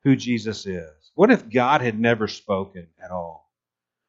who 0.03 0.15
Jesus 0.15 0.65
is. 0.65 1.11
What 1.15 1.31
if 1.31 1.49
God 1.49 1.81
had 1.81 1.99
never 1.99 2.27
spoken 2.27 2.87
at 3.03 3.11
all? 3.11 3.49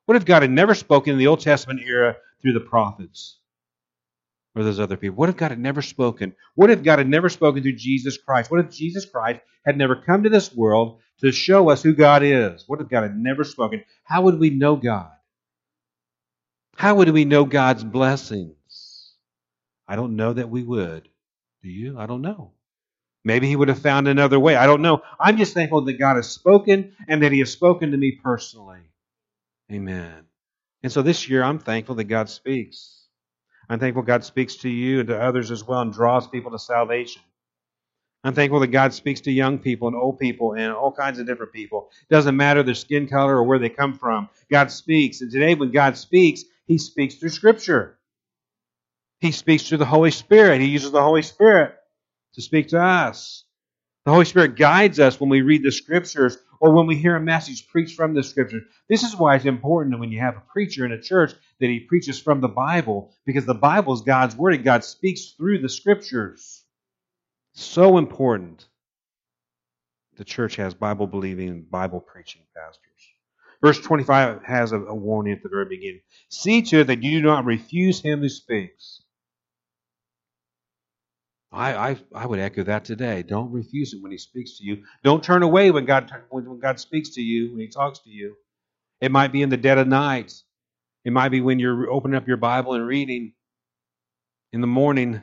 What 0.06 0.16
if 0.16 0.24
God 0.24 0.42
had 0.42 0.50
never 0.50 0.74
spoken 0.74 1.12
in 1.12 1.18
the 1.18 1.26
Old 1.26 1.40
Testament 1.40 1.80
era 1.86 2.16
through 2.40 2.54
the 2.54 2.60
prophets 2.60 3.38
or 4.54 4.64
those 4.64 4.80
other 4.80 4.96
people? 4.96 5.16
What 5.16 5.28
if 5.28 5.36
God 5.36 5.50
had 5.50 5.60
never 5.60 5.82
spoken? 5.82 6.34
What 6.54 6.70
if 6.70 6.82
God 6.82 6.98
had 6.98 7.08
never 7.08 7.28
spoken 7.28 7.62
through 7.62 7.76
Jesus 7.76 8.18
Christ? 8.18 8.50
What 8.50 8.60
if 8.60 8.70
Jesus 8.70 9.04
Christ 9.04 9.40
had 9.64 9.76
never 9.76 9.96
come 9.96 10.24
to 10.24 10.28
this 10.28 10.54
world 10.54 11.00
to 11.20 11.32
show 11.32 11.70
us 11.70 11.82
who 11.82 11.94
God 11.94 12.22
is? 12.22 12.64
What 12.66 12.80
if 12.80 12.88
God 12.88 13.02
had 13.02 13.16
never 13.16 13.44
spoken? 13.44 13.84
How 14.04 14.22
would 14.22 14.38
we 14.38 14.50
know 14.50 14.76
God? 14.76 15.10
How 16.76 16.96
would 16.96 17.10
we 17.10 17.24
know 17.24 17.44
God's 17.44 17.84
blessings? 17.84 19.14
I 19.86 19.96
don't 19.96 20.16
know 20.16 20.32
that 20.32 20.50
we 20.50 20.62
would. 20.62 21.08
Do 21.62 21.68
you? 21.68 21.98
I 21.98 22.06
don't 22.06 22.22
know. 22.22 22.52
Maybe 23.24 23.46
he 23.46 23.56
would 23.56 23.68
have 23.68 23.78
found 23.78 24.08
another 24.08 24.40
way. 24.40 24.56
I 24.56 24.66
don't 24.66 24.82
know. 24.82 25.02
I'm 25.20 25.36
just 25.36 25.54
thankful 25.54 25.82
that 25.82 25.92
God 25.94 26.16
has 26.16 26.28
spoken 26.28 26.96
and 27.06 27.22
that 27.22 27.32
he 27.32 27.38
has 27.38 27.52
spoken 27.52 27.92
to 27.92 27.96
me 27.96 28.12
personally. 28.22 28.80
Amen. 29.70 30.24
And 30.82 30.90
so 30.90 31.02
this 31.02 31.28
year, 31.28 31.44
I'm 31.44 31.60
thankful 31.60 31.94
that 31.96 32.04
God 32.04 32.28
speaks. 32.28 33.06
I'm 33.68 33.78
thankful 33.78 34.02
God 34.02 34.24
speaks 34.24 34.56
to 34.56 34.68
you 34.68 35.00
and 35.00 35.08
to 35.08 35.20
others 35.20 35.50
as 35.52 35.64
well 35.64 35.80
and 35.80 35.92
draws 35.92 36.26
people 36.26 36.50
to 36.50 36.58
salvation. 36.58 37.22
I'm 38.24 38.34
thankful 38.34 38.60
that 38.60 38.68
God 38.68 38.92
speaks 38.92 39.20
to 39.22 39.32
young 39.32 39.58
people 39.58 39.88
and 39.88 39.96
old 39.96 40.18
people 40.18 40.52
and 40.54 40.72
all 40.72 40.92
kinds 40.92 41.18
of 41.18 41.26
different 41.26 41.52
people. 41.52 41.90
It 42.02 42.12
doesn't 42.14 42.36
matter 42.36 42.62
their 42.62 42.74
skin 42.74 43.08
color 43.08 43.36
or 43.36 43.44
where 43.44 43.58
they 43.58 43.68
come 43.68 43.94
from. 43.94 44.28
God 44.50 44.70
speaks. 44.70 45.20
And 45.20 45.30
today, 45.30 45.54
when 45.54 45.70
God 45.70 45.96
speaks, 45.96 46.44
he 46.66 46.78
speaks 46.78 47.16
through 47.16 47.30
Scripture. 47.30 47.98
He 49.20 49.32
speaks 49.32 49.68
through 49.68 49.78
the 49.78 49.84
Holy 49.84 50.10
Spirit. 50.10 50.60
He 50.60 50.68
uses 50.68 50.90
the 50.90 51.02
Holy 51.02 51.22
Spirit 51.22 51.76
to 52.34 52.42
speak 52.42 52.68
to 52.68 52.80
us. 52.80 53.44
The 54.04 54.12
Holy 54.12 54.24
Spirit 54.24 54.56
guides 54.56 54.98
us 54.98 55.20
when 55.20 55.30
we 55.30 55.42
read 55.42 55.62
the 55.62 55.70
Scriptures 55.70 56.36
or 56.60 56.72
when 56.72 56.86
we 56.86 56.96
hear 56.96 57.16
a 57.16 57.20
message 57.20 57.68
preached 57.68 57.96
from 57.96 58.14
the 58.14 58.22
Scriptures. 58.22 58.62
This 58.88 59.02
is 59.02 59.16
why 59.16 59.36
it's 59.36 59.44
important 59.44 60.00
when 60.00 60.10
you 60.10 60.20
have 60.20 60.36
a 60.36 60.52
preacher 60.52 60.84
in 60.84 60.92
a 60.92 61.00
church 61.00 61.32
that 61.60 61.68
he 61.68 61.80
preaches 61.80 62.20
from 62.20 62.40
the 62.40 62.48
Bible, 62.48 63.12
because 63.26 63.46
the 63.46 63.54
Bible 63.54 63.94
is 63.94 64.00
God's 64.00 64.36
Word 64.36 64.54
and 64.54 64.64
God 64.64 64.84
speaks 64.84 65.32
through 65.32 65.60
the 65.60 65.68
Scriptures. 65.68 66.64
So 67.52 67.98
important. 67.98 68.66
The 70.16 70.24
church 70.24 70.56
has 70.56 70.74
Bible 70.74 71.06
believing, 71.06 71.62
Bible 71.62 72.00
preaching 72.00 72.42
pastors. 72.56 72.82
Verse 73.62 73.80
25 73.80 74.42
has 74.42 74.72
a 74.72 74.78
warning 74.78 75.34
at 75.34 75.42
the 75.42 75.48
very 75.48 75.66
beginning. 75.66 76.00
See 76.28 76.62
to 76.62 76.80
it 76.80 76.88
that 76.88 77.02
you 77.02 77.20
do 77.20 77.26
not 77.26 77.44
refuse 77.44 78.00
him 78.00 78.20
who 78.20 78.28
speaks. 78.28 79.01
I, 81.52 81.90
I, 81.90 81.96
I 82.14 82.26
would 82.26 82.38
echo 82.38 82.62
that 82.64 82.84
today. 82.84 83.22
Don't 83.22 83.52
refuse 83.52 83.92
him 83.92 84.02
when 84.02 84.12
he 84.12 84.18
speaks 84.18 84.58
to 84.58 84.64
you. 84.64 84.84
Don't 85.04 85.22
turn 85.22 85.42
away 85.42 85.70
when 85.70 85.84
God 85.84 86.10
when 86.30 86.58
God 86.58 86.80
speaks 86.80 87.10
to 87.10 87.22
you, 87.22 87.50
when 87.50 87.60
he 87.60 87.68
talks 87.68 87.98
to 88.00 88.10
you. 88.10 88.36
It 89.00 89.12
might 89.12 89.32
be 89.32 89.42
in 89.42 89.50
the 89.50 89.56
dead 89.56 89.78
of 89.78 89.86
night. 89.86 90.32
It 91.04 91.12
might 91.12 91.30
be 91.30 91.40
when 91.40 91.58
you're 91.58 91.90
opening 91.90 92.16
up 92.16 92.26
your 92.26 92.36
Bible 92.36 92.74
and 92.74 92.86
reading 92.86 93.32
in 94.52 94.60
the 94.60 94.66
morning. 94.66 95.20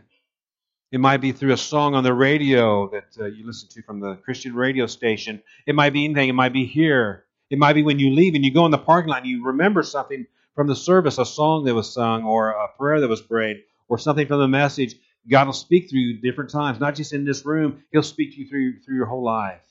It 0.92 1.00
might 1.00 1.18
be 1.18 1.32
through 1.32 1.54
a 1.54 1.58
song 1.58 1.96
on 1.96 2.04
the 2.04 2.14
radio 2.14 2.90
that 2.90 3.16
uh, 3.20 3.26
you 3.26 3.46
listen 3.46 3.70
to 3.70 3.82
from 3.84 4.00
the 4.00 4.16
Christian 4.16 4.54
radio 4.56 4.86
station. 4.88 5.42
It 5.66 5.76
might 5.76 5.94
be 5.94 6.06
anything. 6.06 6.30
It 6.30 6.34
might 6.34 6.54
be 6.54 6.66
here. 6.66 7.26
It 7.50 7.58
might 7.58 7.74
be 7.74 7.84
when 7.84 8.00
you 8.00 8.12
leave 8.12 8.36
and 8.36 8.44
you 8.44 8.54
go 8.54 8.66
in 8.66 8.72
the 8.72 8.78
parking 8.78 9.10
lot 9.10 9.22
and 9.22 9.28
you 9.28 9.46
remember 9.46 9.82
something 9.84 10.26
from 10.56 10.68
the 10.68 10.76
service, 10.76 11.18
a 11.18 11.26
song 11.26 11.64
that 11.66 11.76
was 11.76 11.94
sung 11.94 12.24
or 12.24 12.50
a 12.50 12.68
prayer 12.78 13.00
that 13.00 13.08
was 13.08 13.22
prayed 13.22 13.64
or 13.88 13.98
something 13.98 14.28
from 14.28 14.40
the 14.40 14.48
message 14.48 14.96
God 15.30 15.48
will 15.48 15.54
speak 15.54 15.90
through 15.90 16.00
you 16.00 16.22
different 16.22 16.52
times, 16.52 16.80
not 16.80 16.96
just 16.96 17.14
in 17.14 17.26
this 17.26 17.46
room. 17.46 17.84
He'll 17.92 18.04
speak 18.04 18.34
to 18.34 18.42
you 18.42 18.48
through 18.48 18.82
through 18.82 18.96
your 18.96 19.06
whole 19.06 19.24
life. 19.24 19.62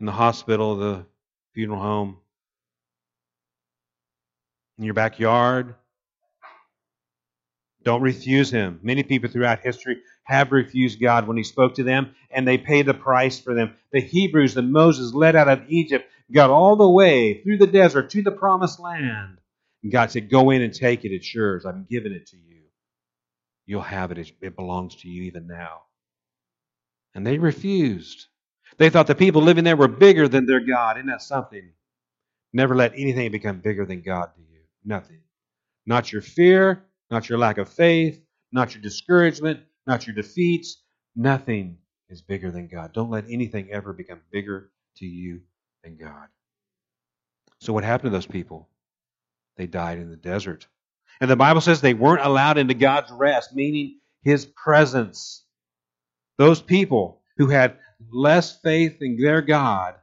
In 0.00 0.06
the 0.06 0.12
hospital, 0.12 0.76
the 0.76 1.06
funeral 1.54 1.80
home, 1.80 2.16
in 4.78 4.84
your 4.84 4.94
backyard. 4.94 5.74
Don't 7.82 8.02
refuse 8.02 8.50
him. 8.50 8.78
Many 8.82 9.02
people 9.02 9.30
throughout 9.30 9.60
history 9.60 9.98
have 10.24 10.52
refused 10.52 11.00
God 11.00 11.26
when 11.26 11.36
he 11.36 11.42
spoke 11.42 11.74
to 11.76 11.82
them, 11.82 12.14
and 12.30 12.46
they 12.46 12.58
paid 12.58 12.86
the 12.86 12.94
price 12.94 13.38
for 13.38 13.54
them. 13.54 13.74
The 13.92 14.00
Hebrews 14.00 14.54
that 14.54 14.62
Moses 14.62 15.14
led 15.14 15.34
out 15.34 15.48
of 15.48 15.62
Egypt 15.68 16.10
got 16.32 16.50
all 16.50 16.76
the 16.76 16.88
way 16.88 17.42
through 17.42 17.58
the 17.58 17.66
desert 17.66 18.10
to 18.10 18.22
the 18.22 18.30
promised 18.30 18.80
land. 18.80 19.38
And 19.82 19.92
God 19.92 20.10
said, 20.10 20.30
Go 20.30 20.50
in 20.50 20.62
and 20.62 20.74
take 20.74 21.04
it. 21.04 21.12
It's 21.12 21.34
yours. 21.34 21.64
I'm 21.64 21.86
giving 21.90 22.12
it 22.12 22.26
to 22.28 22.36
you. 22.36 22.49
You'll 23.70 23.82
have 23.82 24.10
it. 24.10 24.32
It 24.40 24.56
belongs 24.56 24.96
to 24.96 25.08
you 25.08 25.22
even 25.22 25.46
now. 25.46 25.82
And 27.14 27.24
they 27.24 27.38
refused. 27.38 28.26
They 28.78 28.90
thought 28.90 29.06
the 29.06 29.14
people 29.14 29.42
living 29.42 29.62
there 29.62 29.76
were 29.76 29.86
bigger 29.86 30.26
than 30.26 30.44
their 30.44 30.58
God. 30.58 30.96
Isn't 30.96 31.06
that 31.06 31.22
something? 31.22 31.70
Never 32.52 32.74
let 32.74 32.94
anything 32.96 33.30
become 33.30 33.60
bigger 33.60 33.86
than 33.86 34.02
God 34.02 34.30
to 34.34 34.40
you. 34.40 34.62
Nothing. 34.84 35.20
Not 35.86 36.10
your 36.10 36.20
fear, 36.20 36.82
not 37.12 37.28
your 37.28 37.38
lack 37.38 37.58
of 37.58 37.68
faith, 37.68 38.20
not 38.50 38.74
your 38.74 38.82
discouragement, 38.82 39.60
not 39.86 40.04
your 40.04 40.16
defeats. 40.16 40.82
Nothing 41.14 41.78
is 42.08 42.22
bigger 42.22 42.50
than 42.50 42.66
God. 42.66 42.92
Don't 42.92 43.10
let 43.10 43.30
anything 43.30 43.70
ever 43.70 43.92
become 43.92 44.20
bigger 44.32 44.72
to 44.96 45.06
you 45.06 45.42
than 45.84 45.96
God. 45.96 46.26
So, 47.60 47.72
what 47.72 47.84
happened 47.84 48.10
to 48.10 48.16
those 48.16 48.26
people? 48.26 48.68
They 49.56 49.68
died 49.68 49.98
in 50.00 50.10
the 50.10 50.16
desert. 50.16 50.66
And 51.20 51.30
the 51.30 51.36
Bible 51.36 51.60
says 51.60 51.80
they 51.80 51.94
weren't 51.94 52.24
allowed 52.24 52.58
into 52.58 52.74
God's 52.74 53.10
rest, 53.12 53.54
meaning 53.54 53.98
his 54.22 54.46
presence. 54.46 55.44
Those 56.38 56.62
people 56.62 57.20
who 57.36 57.48
had 57.48 57.76
less 58.10 58.58
faith 58.60 58.98
in 59.02 59.18
their 59.20 59.42
God 59.42 59.96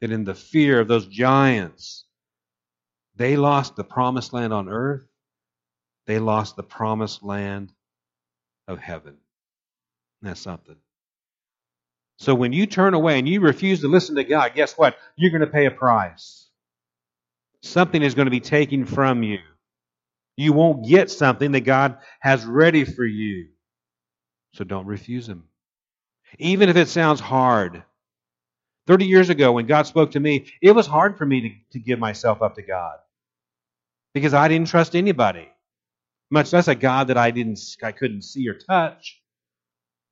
than 0.00 0.12
in 0.12 0.24
the 0.24 0.34
fear 0.34 0.80
of 0.80 0.88
those 0.88 1.06
giants, 1.06 2.04
they 3.16 3.36
lost 3.36 3.76
the 3.76 3.84
promised 3.84 4.32
land 4.32 4.52
on 4.52 4.68
earth. 4.68 5.06
They 6.06 6.20
lost 6.20 6.54
the 6.54 6.62
promised 6.62 7.24
land 7.24 7.72
of 8.68 8.78
heaven. 8.78 9.16
That's 10.22 10.40
something. 10.40 10.76
So 12.18 12.34
when 12.34 12.52
you 12.52 12.66
turn 12.66 12.94
away 12.94 13.18
and 13.18 13.28
you 13.28 13.40
refuse 13.40 13.80
to 13.80 13.88
listen 13.88 14.14
to 14.16 14.24
God, 14.24 14.54
guess 14.54 14.78
what? 14.78 14.96
You're 15.16 15.30
going 15.32 15.40
to 15.40 15.46
pay 15.46 15.66
a 15.66 15.70
price. 15.70 16.48
Something 17.62 18.02
is 18.02 18.14
going 18.14 18.26
to 18.26 18.30
be 18.30 18.40
taken 18.40 18.84
from 18.84 19.22
you. 19.22 19.38
You 20.36 20.52
won't 20.52 20.86
get 20.86 21.10
something 21.10 21.52
that 21.52 21.62
God 21.62 21.98
has 22.20 22.44
ready 22.44 22.84
for 22.84 23.04
you. 23.04 23.48
So 24.54 24.64
don't 24.64 24.86
refuse 24.86 25.28
Him. 25.28 25.44
Even 26.38 26.68
if 26.68 26.76
it 26.76 26.88
sounds 26.88 27.20
hard. 27.20 27.82
30 28.86 29.06
years 29.06 29.30
ago, 29.30 29.52
when 29.52 29.66
God 29.66 29.86
spoke 29.86 30.12
to 30.12 30.20
me, 30.20 30.46
it 30.62 30.72
was 30.72 30.86
hard 30.86 31.18
for 31.18 31.26
me 31.26 31.40
to, 31.40 31.50
to 31.72 31.78
give 31.80 31.98
myself 31.98 32.42
up 32.42 32.54
to 32.56 32.62
God 32.62 32.98
because 34.14 34.34
I 34.34 34.48
didn't 34.48 34.68
trust 34.68 34.94
anybody, 34.96 35.48
much 36.30 36.52
less 36.52 36.68
a 36.68 36.74
God 36.74 37.08
that 37.08 37.18
I 37.18 37.30
didn't, 37.30 37.58
I 37.82 37.92
couldn't 37.92 38.22
see 38.22 38.48
or 38.48 38.54
touch. 38.54 39.20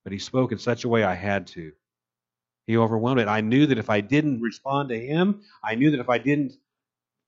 But 0.05 0.13
He 0.13 0.19
spoke 0.19 0.53
in 0.53 0.59
such 0.59 0.85
a 0.85 0.89
way 0.89 1.05
I 1.05 1.15
had 1.15 1.47
to. 1.49 1.73
He 2.67 2.77
overwhelmed 2.77 3.21
it. 3.21 3.29
I 3.29 3.43
knew 3.43 3.67
that 3.67 3.79
if 3.79 3.91
I 3.91 4.01
didn't 4.01 4.41
respond 4.41 4.89
to 4.91 4.99
Him, 4.99 5.43
I 5.63 5.75
knew 5.77 5.91
that 5.93 6.01
if 6.01 6.09
I 6.09 6.19
didn't 6.19 6.55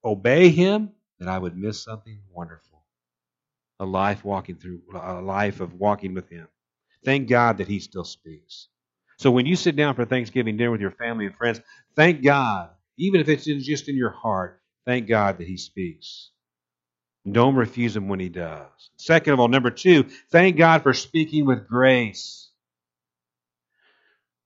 obey 0.05 0.51
Him, 0.51 0.91
that 1.21 1.29
I 1.29 1.39
would 1.39 1.57
miss 1.57 1.83
something 1.83 2.21
wonderful 2.33 2.76
a 3.79 3.85
life 3.85 4.25
walking 4.25 4.57
through 4.57 4.83
a 4.95 5.21
life 5.21 5.61
of 5.61 5.75
walking 5.75 6.15
with 6.15 6.29
him. 6.29 6.49
Thank 7.05 7.29
God 7.29 7.59
that 7.59 7.69
he 7.69 7.79
still 7.79 8.05
speaks. 8.05 8.69
So 9.19 9.31
when 9.31 9.47
you 9.47 9.57
sit 9.57 9.77
down 9.77 9.95
for 9.95 10.05
Thanksgiving 10.05 10.57
dinner 10.57 10.71
with 10.71 10.81
your 10.81 10.91
family 10.91 11.27
and 11.27 11.37
friends, 11.37 11.61
thank 11.95 12.23
God, 12.23 12.71
even 12.99 13.21
if 13.21 13.29
it's 13.29 13.45
just 13.45 13.89
in 13.89 13.97
your 13.97 14.11
heart, 14.11 14.61
thank 14.85 15.09
God 15.09 15.39
that 15.39 15.47
he 15.47 15.57
speaks. 15.57 16.31
Don't 17.31 17.57
refuse 17.57 17.97
him 17.97 18.09
when 18.09 18.21
he 18.21 18.29
does. 18.29 18.91
Second 18.97 19.33
of 19.33 19.41
all, 19.41 19.49
number 19.49 19.71
two, 19.71 20.05
thank 20.31 20.57
God 20.57 20.83
for 20.83 20.95
speaking 20.95 21.45
with 21.45 21.67
grace. 21.67 22.51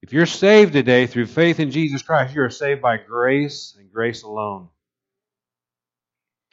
If 0.03 0.15
you're 0.15 0.27
saved 0.27 0.73
today 0.73 1.07
through 1.07 1.27
faith 1.27 1.61
in 1.61 1.71
Jesus 1.71 2.03
Christ, 2.03 2.35
you 2.35 2.43
are 2.43 2.51
saved 2.51 2.81
by 2.81 2.97
grace 2.97 3.77
and 3.79 3.93
grace 3.93 4.23
alone. 4.23 4.69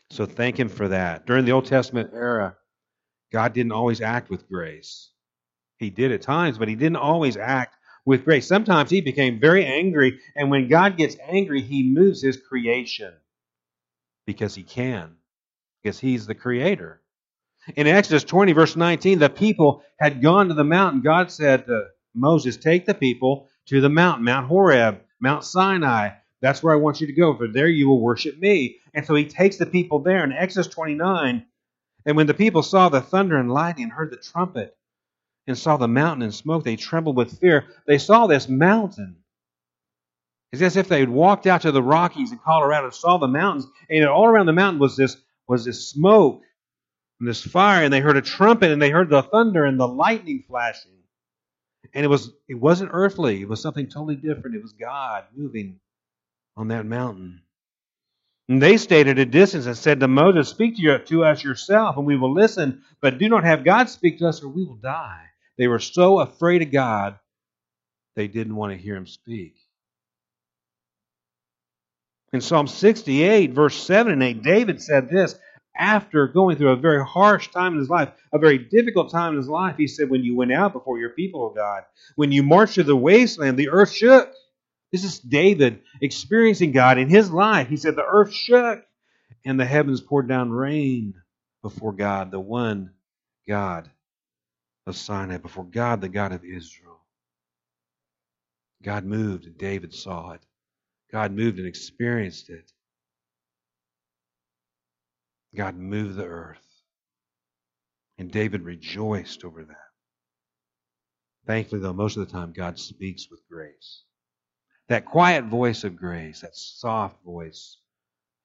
So 0.10 0.26
thank 0.26 0.60
Him 0.60 0.68
for 0.70 0.90
that. 0.90 1.26
During 1.26 1.46
the 1.46 1.54
Old 1.54 1.66
Testament 1.66 2.12
era, 2.14 2.58
God 3.32 3.54
didn't 3.54 3.72
always 3.72 4.02
act 4.02 4.30
with 4.30 4.48
grace. 4.48 5.10
He 5.78 5.90
did 5.90 6.12
at 6.12 6.22
times, 6.22 6.58
but 6.58 6.68
he 6.68 6.76
didn't 6.76 6.98
always 6.98 7.38
act 7.38 7.76
with 8.06 8.24
grace. 8.26 8.48
Sometimes 8.48 8.90
he 8.90 9.02
became 9.02 9.40
very 9.40 9.66
angry, 9.66 10.20
and 10.36 10.50
when 10.50 10.70
God 10.70 10.98
gets 10.98 11.18
angry, 11.28 11.62
he 11.62 11.84
moves 11.84 12.22
his 12.22 12.38
creation 12.38 13.14
because 14.26 14.56
he 14.56 14.64
can, 14.64 15.16
because 15.82 16.00
he's 16.00 16.26
the 16.26 16.36
creator. 16.36 17.02
In 17.76 17.86
Exodus 17.86 18.24
20, 18.24 18.54
verse 18.54 18.76
19, 18.76 19.20
the 19.20 19.30
people 19.30 19.84
had 20.00 20.22
gone 20.22 20.48
to 20.48 20.54
the 20.54 20.64
mountain. 20.64 21.02
God 21.02 21.32
said 21.32 21.66
to 21.66 21.88
Moses, 22.16 22.56
Take 22.56 22.86
the 22.86 22.94
people 22.94 23.50
to 23.68 23.82
the 23.82 23.90
mountain, 23.90 24.24
Mount 24.24 24.48
Horeb, 24.48 25.02
Mount 25.20 25.44
Sinai. 25.44 26.12
That's 26.42 26.64
where 26.64 26.74
I 26.74 26.78
want 26.78 27.02
you 27.02 27.08
to 27.08 27.14
go, 27.14 27.36
for 27.36 27.48
there 27.48 27.68
you 27.68 27.90
will 27.90 28.02
worship 28.02 28.38
me. 28.38 28.78
And 28.94 29.06
so 29.06 29.16
he 29.16 29.26
takes 29.26 29.58
the 29.58 29.66
people 29.66 30.00
there. 30.00 30.24
In 30.24 30.32
Exodus 30.32 30.68
29, 30.68 31.46
and 32.08 32.18
when 32.18 32.28
the 32.28 32.36
people 32.36 32.64
saw 32.64 32.90
the 32.90 33.02
thunder 33.02 33.38
and 33.38 33.52
lightning 33.54 33.92
heard 33.92 34.12
the 34.12 34.18
trumpet 34.18 34.78
and 35.48 35.58
saw 35.58 35.78
the 35.78 35.90
mountain 35.90 36.24
and 36.24 36.36
smoke, 36.36 36.64
they 36.66 36.78
trembled 36.78 37.18
with 37.18 37.40
fear. 37.40 37.66
They 37.88 38.00
saw 38.00 38.28
this 38.28 38.50
mountain 38.50 39.18
It's 40.54 40.64
as 40.64 40.78
if 40.78 40.90
they 40.90 41.02
had 41.02 41.10
walked 41.10 41.48
out 41.48 41.64
to 41.64 41.74
the 41.74 41.84
Rockies 41.84 42.34
in 42.34 42.40
Colorado 42.40 42.88
and 42.88 42.96
saw 42.96 43.20
the 43.20 43.30
mountains, 43.30 43.68
and 43.92 44.06
all 44.08 44.26
around 44.28 44.48
the 44.48 44.54
mountain 44.54 44.80
was 44.82 44.98
this 44.98 45.18
was 45.48 45.66
this 45.66 45.90
smoke 45.90 46.44
and 47.20 47.30
this 47.30 47.44
fire, 47.44 47.84
and 47.86 47.94
they 47.94 48.02
heard 48.02 48.18
a 48.18 48.24
trumpet, 48.24 48.72
and 48.72 48.82
they 48.82 48.92
heard 48.92 49.10
the 49.10 49.24
thunder 49.24 49.66
and 49.66 49.80
the 49.80 49.88
lightning 49.88 50.44
flashing. 50.48 50.94
And 51.94 52.06
it 52.06 52.10
was 52.10 52.32
it 52.50 52.56
wasn't 52.56 52.92
earthly, 52.94 53.42
it 53.42 53.50
was 53.50 53.62
something 53.62 53.88
totally 53.88 54.18
different. 54.18 54.58
It 54.58 54.64
was 54.64 54.74
God 54.74 55.26
moving 55.36 55.80
on 56.58 56.70
that 56.70 56.86
mountain. 56.88 57.42
And 58.50 58.62
they 58.62 58.78
stayed 58.78 59.08
at 59.08 59.20
a 59.20 59.26
distance 59.26 59.66
and 59.66 59.78
said 59.78 60.00
to 60.00 60.08
Moses, 60.08 60.50
Speak 60.50 60.78
to, 60.78 61.00
to 61.00 61.26
us 61.26 61.44
yourself, 61.44 61.98
and 61.98 62.06
we 62.06 62.18
will 62.18 62.34
listen, 62.34 62.84
but 63.02 63.18
do 63.18 63.28
not 63.28 63.44
have 63.44 63.66
God 63.66 63.90
speak 63.90 64.20
to 64.20 64.28
us, 64.28 64.42
or 64.42 64.48
we 64.48 64.64
will 64.64 64.76
die. 64.76 65.24
They 65.58 65.68
were 65.68 65.80
so 65.80 66.20
afraid 66.20 66.62
of 66.62 66.72
God, 66.72 67.20
they 68.16 68.28
didn't 68.28 68.56
want 68.56 68.72
to 68.72 68.78
hear 68.78 68.96
him 68.96 69.08
speak. 69.08 69.56
In 72.32 72.42
Psalm 72.42 72.68
68, 72.68 73.54
verse 73.54 73.76
7 73.76 74.14
and 74.14 74.24
8, 74.24 74.44
David 74.44 74.82
said 74.82 75.10
this 75.10 75.36
after 75.78 76.28
going 76.28 76.58
through 76.58 76.72
a 76.72 76.76
very 76.76 77.04
harsh 77.06 77.50
time 77.50 77.74
in 77.74 77.80
his 77.80 77.90
life, 77.90 78.10
a 78.34 78.40
very 78.40 78.58
difficult 78.58 79.12
time 79.12 79.34
in 79.34 79.38
his 79.38 79.48
life. 79.48 79.76
He 79.78 79.88
said, 79.88 80.10
When 80.10 80.24
you 80.24 80.36
went 80.36 80.52
out 80.52 80.74
before 80.74 81.00
your 81.00 81.12
people, 81.12 81.44
O 81.44 81.50
God, 81.50 81.84
when 82.16 82.32
you 82.32 82.44
marched 82.44 82.76
through 82.76 82.86
the 82.86 82.96
wasteland, 82.96 83.58
the 83.58 83.70
earth 83.70 83.92
shook. 83.92 84.32
This 84.98 85.14
is 85.14 85.20
David 85.20 85.82
experiencing 86.02 86.72
God 86.72 86.98
in 86.98 87.08
his 87.08 87.30
life. 87.30 87.68
He 87.68 87.78
said, 87.78 87.96
The 87.96 88.04
earth 88.04 88.34
shook 88.34 88.84
and 89.46 89.60
the 89.60 89.66
heavens 89.66 90.02
poured 90.02 90.28
down 90.28 90.50
rain 90.50 91.14
before 91.62 91.94
God, 91.94 92.32
the 92.32 92.40
one 92.40 92.94
God 93.48 93.92
of 94.88 94.96
Sinai, 94.96 95.38
before 95.38 95.66
God, 95.66 96.02
the 96.02 96.10
God 96.10 96.32
of 96.32 96.44
Israel. 96.44 97.00
God 98.82 99.06
moved 99.06 99.46
and 99.46 99.56
David 99.56 99.94
saw 99.94 100.32
it. 100.32 100.42
God 101.12 101.32
moved 101.32 101.60
and 101.60 101.68
experienced 101.68 102.50
it. 102.50 102.72
God 105.56 105.78
moved 105.78 106.16
the 106.16 106.26
earth. 106.26 106.58
And 108.18 108.32
David 108.32 108.64
rejoiced 108.64 109.46
over 109.46 109.64
that. 109.64 109.78
Thankfully, 111.46 111.82
though, 111.82 111.94
most 111.94 112.18
of 112.18 112.26
the 112.26 112.34
time 112.34 112.52
God 112.52 112.80
speaks 112.80 113.30
with 113.30 113.42
grace. 113.48 114.02
That 114.90 115.06
quiet 115.06 115.46
voice 115.46 115.84
of 115.84 115.98
grace, 115.98 116.42
that 116.42 116.56
soft 116.56 117.24
voice 117.24 117.78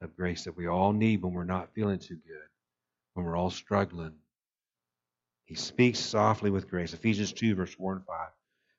of 0.01 0.17
grace 0.17 0.45
that 0.45 0.57
we 0.57 0.67
all 0.67 0.93
need 0.93 1.23
when 1.23 1.33
we're 1.33 1.45
not 1.45 1.75
feeling 1.75 1.99
too 1.99 2.17
good, 2.17 2.49
when 3.15 3.25
we're 3.25 3.37
all 3.37 3.51
struggling. 3.51 4.15
He 5.45 5.55
speaks 5.55 5.99
softly 6.01 6.51
with 6.51 6.69
grace. 6.69 6.93
Ephesians 6.93 7.33
2, 7.33 7.55
verse 7.55 7.75
4 7.75 7.93
and 7.93 8.07
5. 8.07 8.29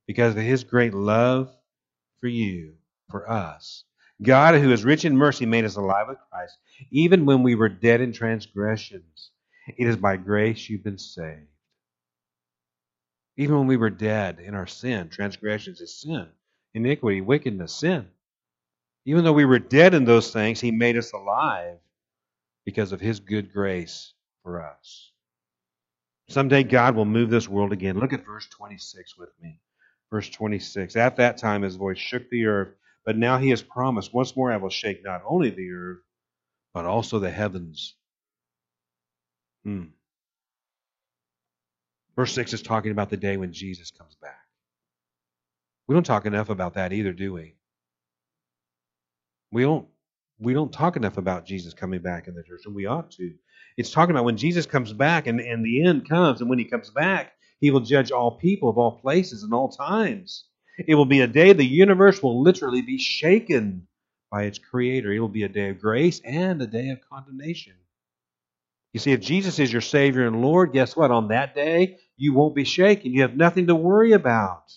Because 0.08 0.36
of 0.36 0.42
his 0.42 0.64
great 0.64 0.94
love 0.94 1.56
for 2.20 2.28
you, 2.28 2.74
for 3.10 3.30
us, 3.30 3.86
God, 4.22 4.56
who 4.56 4.72
is 4.72 4.84
rich 4.84 5.06
in 5.06 5.16
mercy, 5.16 5.46
made 5.46 5.66
us 5.66 5.76
alive 5.76 6.08
with 6.08 6.18
Christ, 6.30 6.58
even 6.92 7.26
when 7.26 7.44
we 7.44 7.56
were 7.56 7.70
dead 7.70 8.02
in 8.02 8.12
transgressions. 8.12 9.32
It 9.78 9.88
is 9.88 9.98
by 9.98 10.18
grace 10.18 10.70
you've 10.70 10.84
been 10.84 10.98
saved. 10.98 11.48
Even 13.38 13.58
when 13.58 13.68
we 13.68 13.78
were 13.78 13.90
dead 13.90 14.40
in 14.40 14.54
our 14.54 14.68
sin, 14.68 15.10
transgressions 15.10 15.82
is 15.82 16.00
sin, 16.02 16.28
iniquity, 16.74 17.22
wickedness, 17.22 17.74
sin. 17.74 18.08
Even 19.06 19.24
though 19.24 19.34
we 19.34 19.46
were 19.46 19.60
dead 19.60 19.94
in 19.94 20.06
those 20.06 20.32
things, 20.32 20.60
He 20.60 20.72
made 20.72 20.98
us 20.98 21.12
alive 21.14 21.78
because 22.66 22.92
of 22.92 23.02
His 23.02 23.20
good 23.20 23.52
grace 23.52 24.14
for 24.44 24.62
us. 24.66 25.12
Someday 26.30 26.64
God 26.64 26.96
will 26.96 27.06
move 27.06 27.30
this 27.30 27.50
world 27.50 27.74
again. 27.74 28.00
Look 28.00 28.14
at 28.14 28.26
verse 28.26 28.48
26 28.48 29.18
with 29.18 29.30
me. 29.42 29.60
Verse 30.10 30.30
26. 30.30 30.96
At 30.96 31.18
that 31.18 31.38
time, 31.38 31.64
His 31.64 31.76
voice 31.76 31.98
shook 31.98 32.30
the 32.30 32.46
earth 32.46 32.76
but 33.06 33.18
now 33.18 33.38
he 33.38 33.50
has 33.50 33.62
promised, 33.62 34.14
once 34.14 34.36
more 34.36 34.52
I 34.52 34.58
will 34.58 34.70
shake 34.70 35.04
not 35.04 35.22
only 35.28 35.50
the 35.50 35.72
earth, 35.72 36.00
but 36.74 36.86
also 36.86 37.20
the 37.20 37.30
heavens. 37.30 37.96
Hmm. 39.64 39.86
Verse 42.16 42.34
6 42.34 42.54
is 42.54 42.62
talking 42.62 42.92
about 42.92 43.10
the 43.10 43.18
day 43.18 43.38
when 43.38 43.52
Jesus 43.52 43.92
comes 43.92 44.16
back. 44.16 44.43
We 45.88 45.94
don't 45.94 46.06
talk 46.06 46.26
enough 46.26 46.50
about 46.50 46.76
that 46.76 46.94
either, 46.94 47.14
do 47.14 47.34
we? 47.34 47.56
We 49.52 49.64
don't 49.64 49.88
we 50.40 50.54
don't 50.54 50.74
talk 50.74 50.96
enough 50.98 51.18
about 51.18 51.46
Jesus 51.46 51.74
coming 51.74 52.02
back 52.02 52.28
in 52.28 52.36
the 52.36 52.44
church, 52.44 52.64
and 52.66 52.76
we 52.76 52.86
ought 52.86 53.12
to. 53.12 53.34
It's 53.78 53.92
talking 53.92 54.16
about 54.16 54.26
when 54.26 54.38
Jesus 54.38 54.66
comes 54.66 54.92
back 54.92 55.28
and, 55.28 55.40
and 55.40 55.64
the 55.64 55.86
end 55.86 56.10
comes, 56.10 56.42
and 56.42 56.50
when 56.50 56.60
he 56.60 56.66
comes 56.66 56.90
back, 56.90 57.34
he 57.60 57.72
will 57.72 57.80
judge 57.80 58.12
all 58.12 58.38
people 58.38 58.70
of 58.70 58.78
all 58.78 59.00
places 59.00 59.44
and 59.44 59.54
all 59.54 59.70
times. 59.70 60.46
It 60.88 60.96
will 60.96 61.06
be 61.06 61.22
a 61.22 61.28
day 61.28 61.54
the 61.54 61.66
universe 61.66 62.22
will 62.22 62.42
literally 62.42 62.82
be 62.82 62.98
shaken 62.98 63.88
by 64.32 64.44
its 64.44 64.58
creator. 64.58 65.12
It 65.14 65.20
will 65.20 65.30
be 65.30 65.44
a 65.44 65.50
day 65.50 65.70
of 65.70 65.80
grace 65.80 66.20
and 66.26 66.62
a 66.62 66.68
day 66.68 66.90
of 66.90 67.00
condemnation. 67.08 67.74
You 68.92 69.00
see, 69.00 69.12
if 69.12 69.22
Jesus 69.22 69.60
is 69.60 69.72
your 69.72 69.82
Savior 69.82 70.26
and 70.26 70.42
Lord, 70.42 70.74
guess 70.74 70.96
what? 70.96 71.12
On 71.12 71.28
that 71.28 71.56
day, 71.56 71.98
you 72.18 72.34
won't 72.34 72.56
be 72.56 72.64
shaken. 72.64 73.14
You 73.14 73.22
have 73.22 73.38
nothing 73.38 73.68
to 73.68 73.76
worry 73.76 74.14
about 74.14 74.72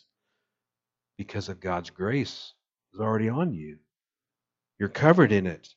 because 1.19 1.49
of 1.49 1.61
God's 1.61 1.91
grace 1.91 2.53
is 2.93 3.01
already 3.01 3.29
on 3.29 3.53
you. 3.55 3.79
You're 4.79 4.89
covered 4.89 5.33
in 5.33 5.47
it. 5.47 5.69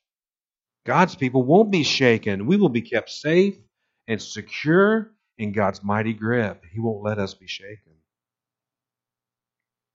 God's 0.86 1.16
people 1.16 1.44
won't 1.44 1.72
be 1.72 1.84
shaken. 1.84 2.46
We 2.46 2.58
will 2.58 2.70
be 2.70 2.82
kept 2.82 3.10
safe 3.10 3.58
and 4.08 4.22
secure 4.22 5.12
in 5.38 5.52
God's 5.52 5.84
mighty 5.84 6.14
grip. 6.14 6.64
He 6.72 6.80
won't 6.80 7.04
let 7.04 7.20
us 7.20 7.34
be 7.34 7.48
shaken. 7.48 7.94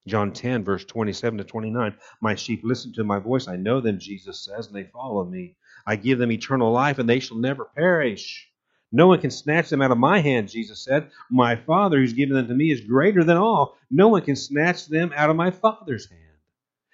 John 0.06 0.32
10, 0.32 0.64
verse 0.64 0.84
27 0.84 1.38
to 1.38 1.44
29. 1.44 1.96
My 2.20 2.34
sheep 2.34 2.60
listen 2.62 2.92
to 2.94 3.04
my 3.04 3.18
voice. 3.18 3.48
I 3.48 3.56
know 3.56 3.80
them, 3.80 3.98
Jesus 3.98 4.44
says, 4.44 4.66
and 4.66 4.76
they 4.76 4.84
follow 4.84 5.24
me. 5.24 5.56
I 5.86 5.96
give 5.96 6.18
them 6.18 6.30
eternal 6.30 6.70
life, 6.72 6.98
and 6.98 7.08
they 7.08 7.20
shall 7.20 7.38
never 7.38 7.64
perish. 7.64 8.48
No 8.94 9.08
one 9.08 9.20
can 9.20 9.32
snatch 9.32 9.70
them 9.70 9.82
out 9.82 9.90
of 9.90 9.98
my 9.98 10.20
hand, 10.20 10.48
Jesus 10.48 10.78
said. 10.78 11.10
My 11.28 11.56
Father, 11.56 11.98
who's 11.98 12.12
given 12.12 12.36
them 12.36 12.46
to 12.46 12.54
me, 12.54 12.70
is 12.70 12.80
greater 12.80 13.24
than 13.24 13.36
all. 13.36 13.76
No 13.90 14.06
one 14.06 14.22
can 14.22 14.36
snatch 14.36 14.86
them 14.86 15.12
out 15.16 15.30
of 15.30 15.34
my 15.34 15.50
Father's 15.50 16.08
hand. 16.08 16.20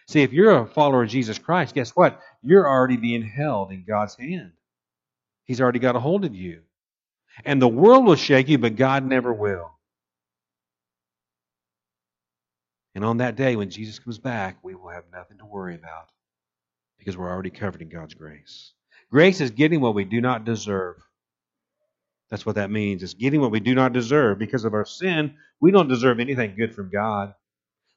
See, 0.08 0.22
if 0.22 0.32
you're 0.32 0.62
a 0.62 0.66
follower 0.66 1.02
of 1.02 1.10
Jesus 1.10 1.38
Christ, 1.38 1.74
guess 1.74 1.90
what? 1.90 2.18
You're 2.42 2.66
already 2.66 2.96
being 2.96 3.20
held 3.20 3.70
in 3.70 3.84
God's 3.86 4.14
hand. 4.14 4.52
He's 5.44 5.60
already 5.60 5.78
got 5.78 5.94
a 5.94 6.00
hold 6.00 6.24
of 6.24 6.34
you. 6.34 6.62
And 7.44 7.60
the 7.60 7.68
world 7.68 8.06
will 8.06 8.16
shake 8.16 8.48
you, 8.48 8.56
but 8.56 8.76
God 8.76 9.04
never 9.04 9.30
will. 9.34 9.70
And 12.94 13.04
on 13.04 13.18
that 13.18 13.36
day, 13.36 13.56
when 13.56 13.68
Jesus 13.68 13.98
comes 13.98 14.18
back, 14.18 14.56
we 14.62 14.74
will 14.74 14.88
have 14.88 15.04
nothing 15.12 15.36
to 15.36 15.44
worry 15.44 15.74
about 15.74 16.08
because 16.98 17.18
we're 17.18 17.30
already 17.30 17.50
covered 17.50 17.82
in 17.82 17.90
God's 17.90 18.14
grace. 18.14 18.72
Grace 19.10 19.42
is 19.42 19.50
getting 19.50 19.82
what 19.82 19.94
we 19.94 20.06
do 20.06 20.22
not 20.22 20.46
deserve. 20.46 20.96
That's 22.30 22.46
what 22.46 22.54
that 22.56 22.70
means. 22.70 23.02
It's 23.02 23.14
getting 23.14 23.40
what 23.40 23.50
we 23.50 23.60
do 23.60 23.74
not 23.74 23.92
deserve. 23.92 24.38
Because 24.38 24.64
of 24.64 24.74
our 24.74 24.84
sin, 24.84 25.34
we 25.60 25.70
don't 25.70 25.88
deserve 25.88 26.20
anything 26.20 26.54
good 26.56 26.74
from 26.74 26.90
God. 26.90 27.34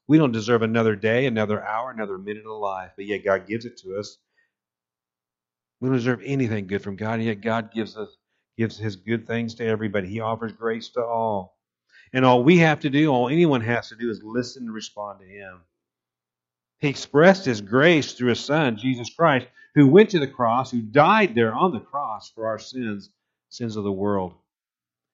We 0.07 0.17
don't 0.17 0.31
deserve 0.31 0.63
another 0.63 0.95
day, 0.95 1.25
another 1.25 1.63
hour, 1.63 1.91
another 1.91 2.17
minute 2.17 2.45
of 2.45 2.59
life, 2.59 2.91
but 2.95 3.05
yet 3.05 3.23
God 3.23 3.47
gives 3.47 3.65
it 3.65 3.77
to 3.77 3.97
us. 3.97 4.17
We 5.79 5.87
don't 5.87 5.97
deserve 5.97 6.21
anything 6.25 6.67
good 6.67 6.81
from 6.81 6.95
God, 6.95 7.15
and 7.15 7.23
yet 7.23 7.41
God 7.41 7.71
gives 7.73 7.95
us 7.95 8.09
gives 8.57 8.77
his 8.77 8.95
good 8.95 9.25
things 9.25 9.55
to 9.55 9.65
everybody. 9.65 10.07
He 10.07 10.19
offers 10.19 10.51
grace 10.51 10.89
to 10.89 11.03
all. 11.03 11.57
And 12.13 12.23
all 12.23 12.43
we 12.43 12.59
have 12.59 12.81
to 12.81 12.89
do, 12.89 13.09
all 13.09 13.29
anyone 13.29 13.61
has 13.61 13.89
to 13.89 13.95
do, 13.95 14.09
is 14.09 14.21
listen 14.23 14.63
and 14.63 14.73
respond 14.73 15.19
to 15.19 15.25
Him. 15.25 15.61
He 16.79 16.89
expressed 16.89 17.45
His 17.45 17.61
grace 17.61 18.13
through 18.13 18.29
His 18.29 18.39
Son, 18.39 18.77
Jesus 18.77 19.09
Christ, 19.13 19.47
who 19.73 19.87
went 19.87 20.11
to 20.11 20.19
the 20.19 20.27
cross, 20.27 20.69
who 20.69 20.81
died 20.81 21.33
there 21.33 21.53
on 21.53 21.71
the 21.71 21.79
cross 21.79 22.31
for 22.35 22.47
our 22.47 22.59
sins, 22.59 23.09
sins 23.53 23.75
of 23.75 23.83
the 23.83 23.91
world, 23.91 24.33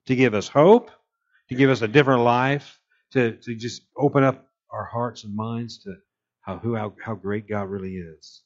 to 0.07 0.15
give 0.15 0.33
us 0.33 0.47
hope, 0.47 0.91
to 1.49 1.55
give 1.55 1.69
us 1.69 1.81
a 1.81 1.87
different 1.87 2.23
life, 2.23 2.79
to, 3.11 3.33
to 3.33 3.55
just 3.55 3.81
open 3.97 4.23
up 4.23 4.47
our 4.71 4.85
hearts 4.85 5.23
and 5.23 5.35
minds 5.35 5.79
to 5.79 5.95
how, 6.41 6.57
who, 6.57 6.75
how, 6.75 6.93
how 7.03 7.15
great 7.15 7.49
God 7.49 7.69
really 7.69 7.95
is. 7.97 8.43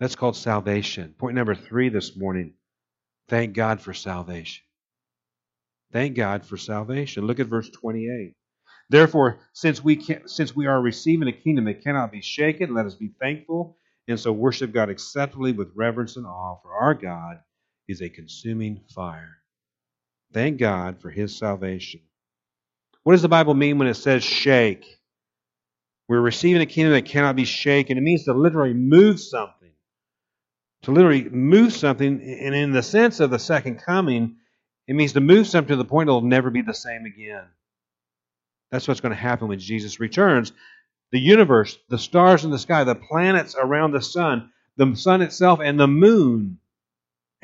That's 0.00 0.16
called 0.16 0.36
salvation. 0.36 1.14
Point 1.18 1.36
number 1.36 1.54
three 1.54 1.88
this 1.88 2.16
morning 2.16 2.54
thank 3.28 3.54
God 3.54 3.80
for 3.80 3.94
salvation. 3.94 4.64
Thank 5.92 6.16
God 6.16 6.44
for 6.44 6.56
salvation. 6.56 7.26
Look 7.26 7.40
at 7.40 7.46
verse 7.46 7.70
28. 7.70 8.34
Therefore, 8.90 9.38
since 9.52 9.82
we 9.84 9.96
can, 9.96 10.26
since 10.26 10.54
we 10.56 10.66
are 10.66 10.80
receiving 10.80 11.28
a 11.28 11.32
kingdom 11.32 11.64
that 11.66 11.82
cannot 11.82 12.12
be 12.12 12.20
shaken, 12.20 12.74
let 12.74 12.86
us 12.86 12.94
be 12.94 13.12
thankful 13.20 13.76
and 14.08 14.18
so 14.18 14.32
worship 14.32 14.72
God 14.72 14.90
acceptably 14.90 15.52
with 15.52 15.70
reverence 15.74 16.16
and 16.16 16.26
awe, 16.26 16.56
for 16.62 16.74
our 16.74 16.94
God 16.94 17.38
is 17.88 18.02
a 18.02 18.08
consuming 18.08 18.80
fire. 18.94 19.38
Thank 20.32 20.58
God 20.58 21.00
for 21.00 21.10
his 21.10 21.36
salvation. 21.36 22.00
What 23.04 23.12
does 23.14 23.22
the 23.22 23.28
Bible 23.28 23.54
mean 23.54 23.78
when 23.78 23.88
it 23.88 23.94
says 23.94 24.24
shake? 24.24 24.86
We're 26.08 26.20
receiving 26.20 26.62
a 26.62 26.66
kingdom 26.66 26.92
that 26.94 27.06
cannot 27.06 27.36
be 27.36 27.44
shaken. 27.46 27.98
It 27.98 28.02
means 28.02 28.24
to 28.24 28.34
literally 28.34 28.74
move 28.74 29.20
something. 29.20 29.72
To 30.82 30.92
literally 30.92 31.28
move 31.30 31.72
something, 31.72 32.20
and 32.22 32.54
in 32.54 32.72
the 32.72 32.82
sense 32.82 33.20
of 33.20 33.30
the 33.30 33.38
second 33.38 33.76
coming, 33.78 34.36
it 34.88 34.94
means 34.94 35.14
to 35.14 35.20
move 35.20 35.46
something 35.46 35.70
to 35.70 35.76
the 35.76 35.84
point 35.84 36.08
it'll 36.08 36.20
never 36.22 36.50
be 36.50 36.62
the 36.62 36.74
same 36.74 37.06
again. 37.06 37.44
That's 38.70 38.88
what's 38.88 39.00
going 39.00 39.14
to 39.14 39.20
happen 39.20 39.48
when 39.48 39.60
Jesus 39.60 40.00
returns. 40.00 40.52
the 41.12 41.20
universe, 41.20 41.78
the 41.90 41.98
stars 41.98 42.44
in 42.44 42.52
the 42.52 42.58
sky, 42.60 42.84
the 42.84 42.96
planets 42.96 43.56
around 43.58 43.92
the 43.92 44.02
sun, 44.02 44.52
the 44.76 44.94
sun 44.96 45.22
itself, 45.22 45.60
and 45.62 45.80
the 45.80 45.88
moon, 45.88 46.58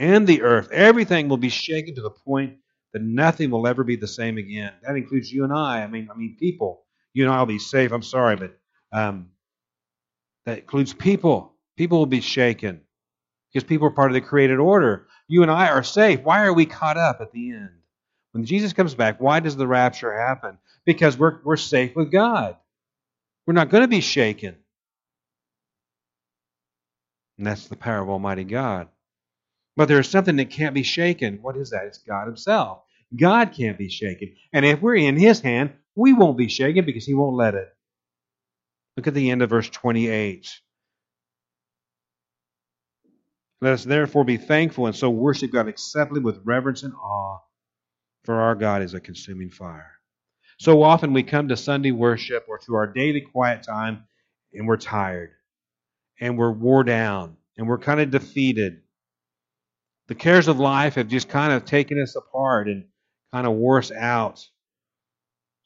and 0.01 0.27
the 0.27 0.43
earth. 0.43 0.71
Everything 0.73 1.29
will 1.29 1.37
be 1.37 1.51
shaken 1.51 1.95
to 1.95 2.01
the 2.03 2.11
point 2.11 2.57
that 2.93 3.03
nothing 3.03 3.51
will 3.51 3.67
ever 3.67 3.85
be 3.85 3.97
the 3.97 4.09
same 4.09 4.39
again. 4.39 4.73
That 4.83 4.97
includes 4.97 5.31
you 5.31 5.45
and 5.45 5.53
I. 5.53 5.83
I 5.83 5.87
mean, 5.87 6.09
I 6.13 6.17
mean, 6.17 6.37
people. 6.41 6.83
You 7.13 7.25
and 7.25 7.33
I 7.33 7.39
will 7.39 7.47
be 7.47 7.59
safe. 7.59 7.93
I'm 7.93 8.03
sorry, 8.03 8.37
but 8.37 8.59
um, 8.93 9.29
that 10.47 10.59
includes 10.59 10.95
people. 10.95 11.53
People 11.77 11.99
will 11.99 12.07
be 12.07 12.23
shaken 12.23 12.81
because 13.53 13.67
people 13.67 13.87
are 13.87 13.93
part 13.93 14.11
of 14.11 14.15
the 14.15 14.21
created 14.21 14.59
order. 14.59 15.07
You 15.29 15.43
and 15.43 15.51
I 15.51 15.69
are 15.69 15.83
safe. 15.83 16.23
Why 16.23 16.45
are 16.45 16.53
we 16.53 16.67
caught 16.67 16.97
up 16.97 17.21
at 17.21 17.33
the 17.33 17.53
end? 17.53 17.71
When 18.33 18.45
Jesus 18.45 18.73
comes 18.73 18.95
back, 18.95 19.21
why 19.21 19.41
does 19.41 19.57
the 19.57 19.67
rapture 19.67 20.17
happen? 20.17 20.59
Because 20.87 21.19
we're, 21.19 21.41
we're 21.45 21.57
safe 21.57 21.95
with 21.95 22.11
God. 22.11 22.57
We're 23.47 23.55
not 23.55 23.69
going 23.69 23.83
to 23.83 23.89
be 23.89 24.01
shaken. 24.01 24.57
And 27.39 27.47
that's 27.47 27.69
the 27.69 27.77
power 27.77 28.03
of 28.03 28.09
Almighty 28.09 28.45
God. 28.45 28.89
But 29.77 29.89
there 29.89 30.01
is 30.01 30.09
something 30.09 30.37
that 30.37 30.51
can't 30.51 30.75
be 30.75 30.83
shaken. 30.83 31.39
What 31.43 31.57
is 31.57 31.71
that? 31.71 31.85
It's 31.87 31.99
God 31.99 32.27
Himself. 32.27 32.83
God 33.17 33.53
can't 33.53 33.79
be 33.79 33.89
shaken. 33.89 34.35
And 34.53 34.65
if 34.65 34.81
we're 34.81 34.97
in 34.97 35.17
His 35.17 35.41
hand, 35.41 35.73
we 35.95 36.13
won't 36.13 36.39
be 36.39 36.49
shaken 36.49 36.85
because 36.85 37.07
He 37.07 37.15
won't 37.15 37.37
let 37.37 37.55
it. 37.55 37.69
Look 38.97 39.07
at 39.07 39.15
the 39.15 39.31
end 39.31 39.43
of 39.43 39.51
verse 39.51 39.69
28. 39.71 40.49
Let 43.61 43.75
us 43.75 43.85
therefore 43.85 44.25
be 44.25 44.39
thankful 44.39 44.87
and 44.87 44.97
so 44.97 45.11
worship 45.11 45.53
God 45.53 45.69
acceptably 45.69 46.21
with 46.21 46.41
reverence 46.45 46.83
and 46.83 46.95
awe, 46.95 47.39
for 48.25 48.41
our 48.41 48.55
God 48.55 48.83
is 48.83 48.95
a 48.95 49.01
consuming 49.01 49.51
fire. 49.51 49.93
So 50.59 50.83
often 50.83 51.13
we 51.13 51.23
come 51.23 51.49
to 51.49 51.57
Sunday 51.57 51.91
worship 51.91 52.47
or 52.49 52.59
to 52.59 52.75
our 52.75 52.87
daily 52.87 53.21
quiet 53.21 53.63
time 53.63 54.05
and 54.53 54.67
we're 54.67 54.77
tired 54.77 55.31
and 56.21 56.39
we're 56.39 56.53
wore 56.53 56.85
down 56.85 57.37
and 57.57 57.67
we're 57.67 57.79
kind 57.79 58.01
of 58.01 58.11
defeated. 58.11 58.83
The 60.11 60.17
cares 60.17 60.49
of 60.49 60.59
life 60.59 60.97
have 60.97 61.07
just 61.07 61.29
kind 61.29 61.53
of 61.53 61.65
taken 61.65 62.03
us 62.03 62.17
apart 62.17 62.67
and 62.67 62.85
kind 63.33 63.47
of 63.47 63.53
wore 63.53 63.79
us 63.79 63.93
out. 63.93 64.45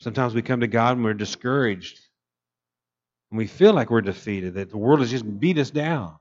Sometimes 0.01 0.35
we 0.35 0.43
come 0.43 0.61
to 0.61 0.67
God 0.67 0.99
and 0.99 1.03
we're 1.03 1.15
discouraged. 1.15 1.99
And 3.31 3.39
we 3.39 3.47
feel 3.47 3.73
like 3.73 3.89
we're 3.89 4.03
defeated, 4.03 4.53
that 4.55 4.69
the 4.69 4.77
world 4.77 5.01
has 5.01 5.11
just 5.11 5.41
beat 5.41 5.57
us 5.57 5.71
down. 5.71 6.17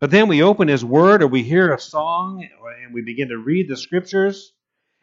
But 0.00 0.10
then 0.10 0.28
we 0.28 0.42
open 0.42 0.68
His 0.68 0.82
Word 0.82 1.22
or 1.22 1.26
we 1.26 1.42
hear 1.42 1.74
a 1.74 1.78
song 1.78 2.48
and 2.82 2.94
we 2.94 3.02
begin 3.02 3.28
to 3.28 3.36
read 3.36 3.68
the 3.68 3.76
Scriptures, 3.76 4.54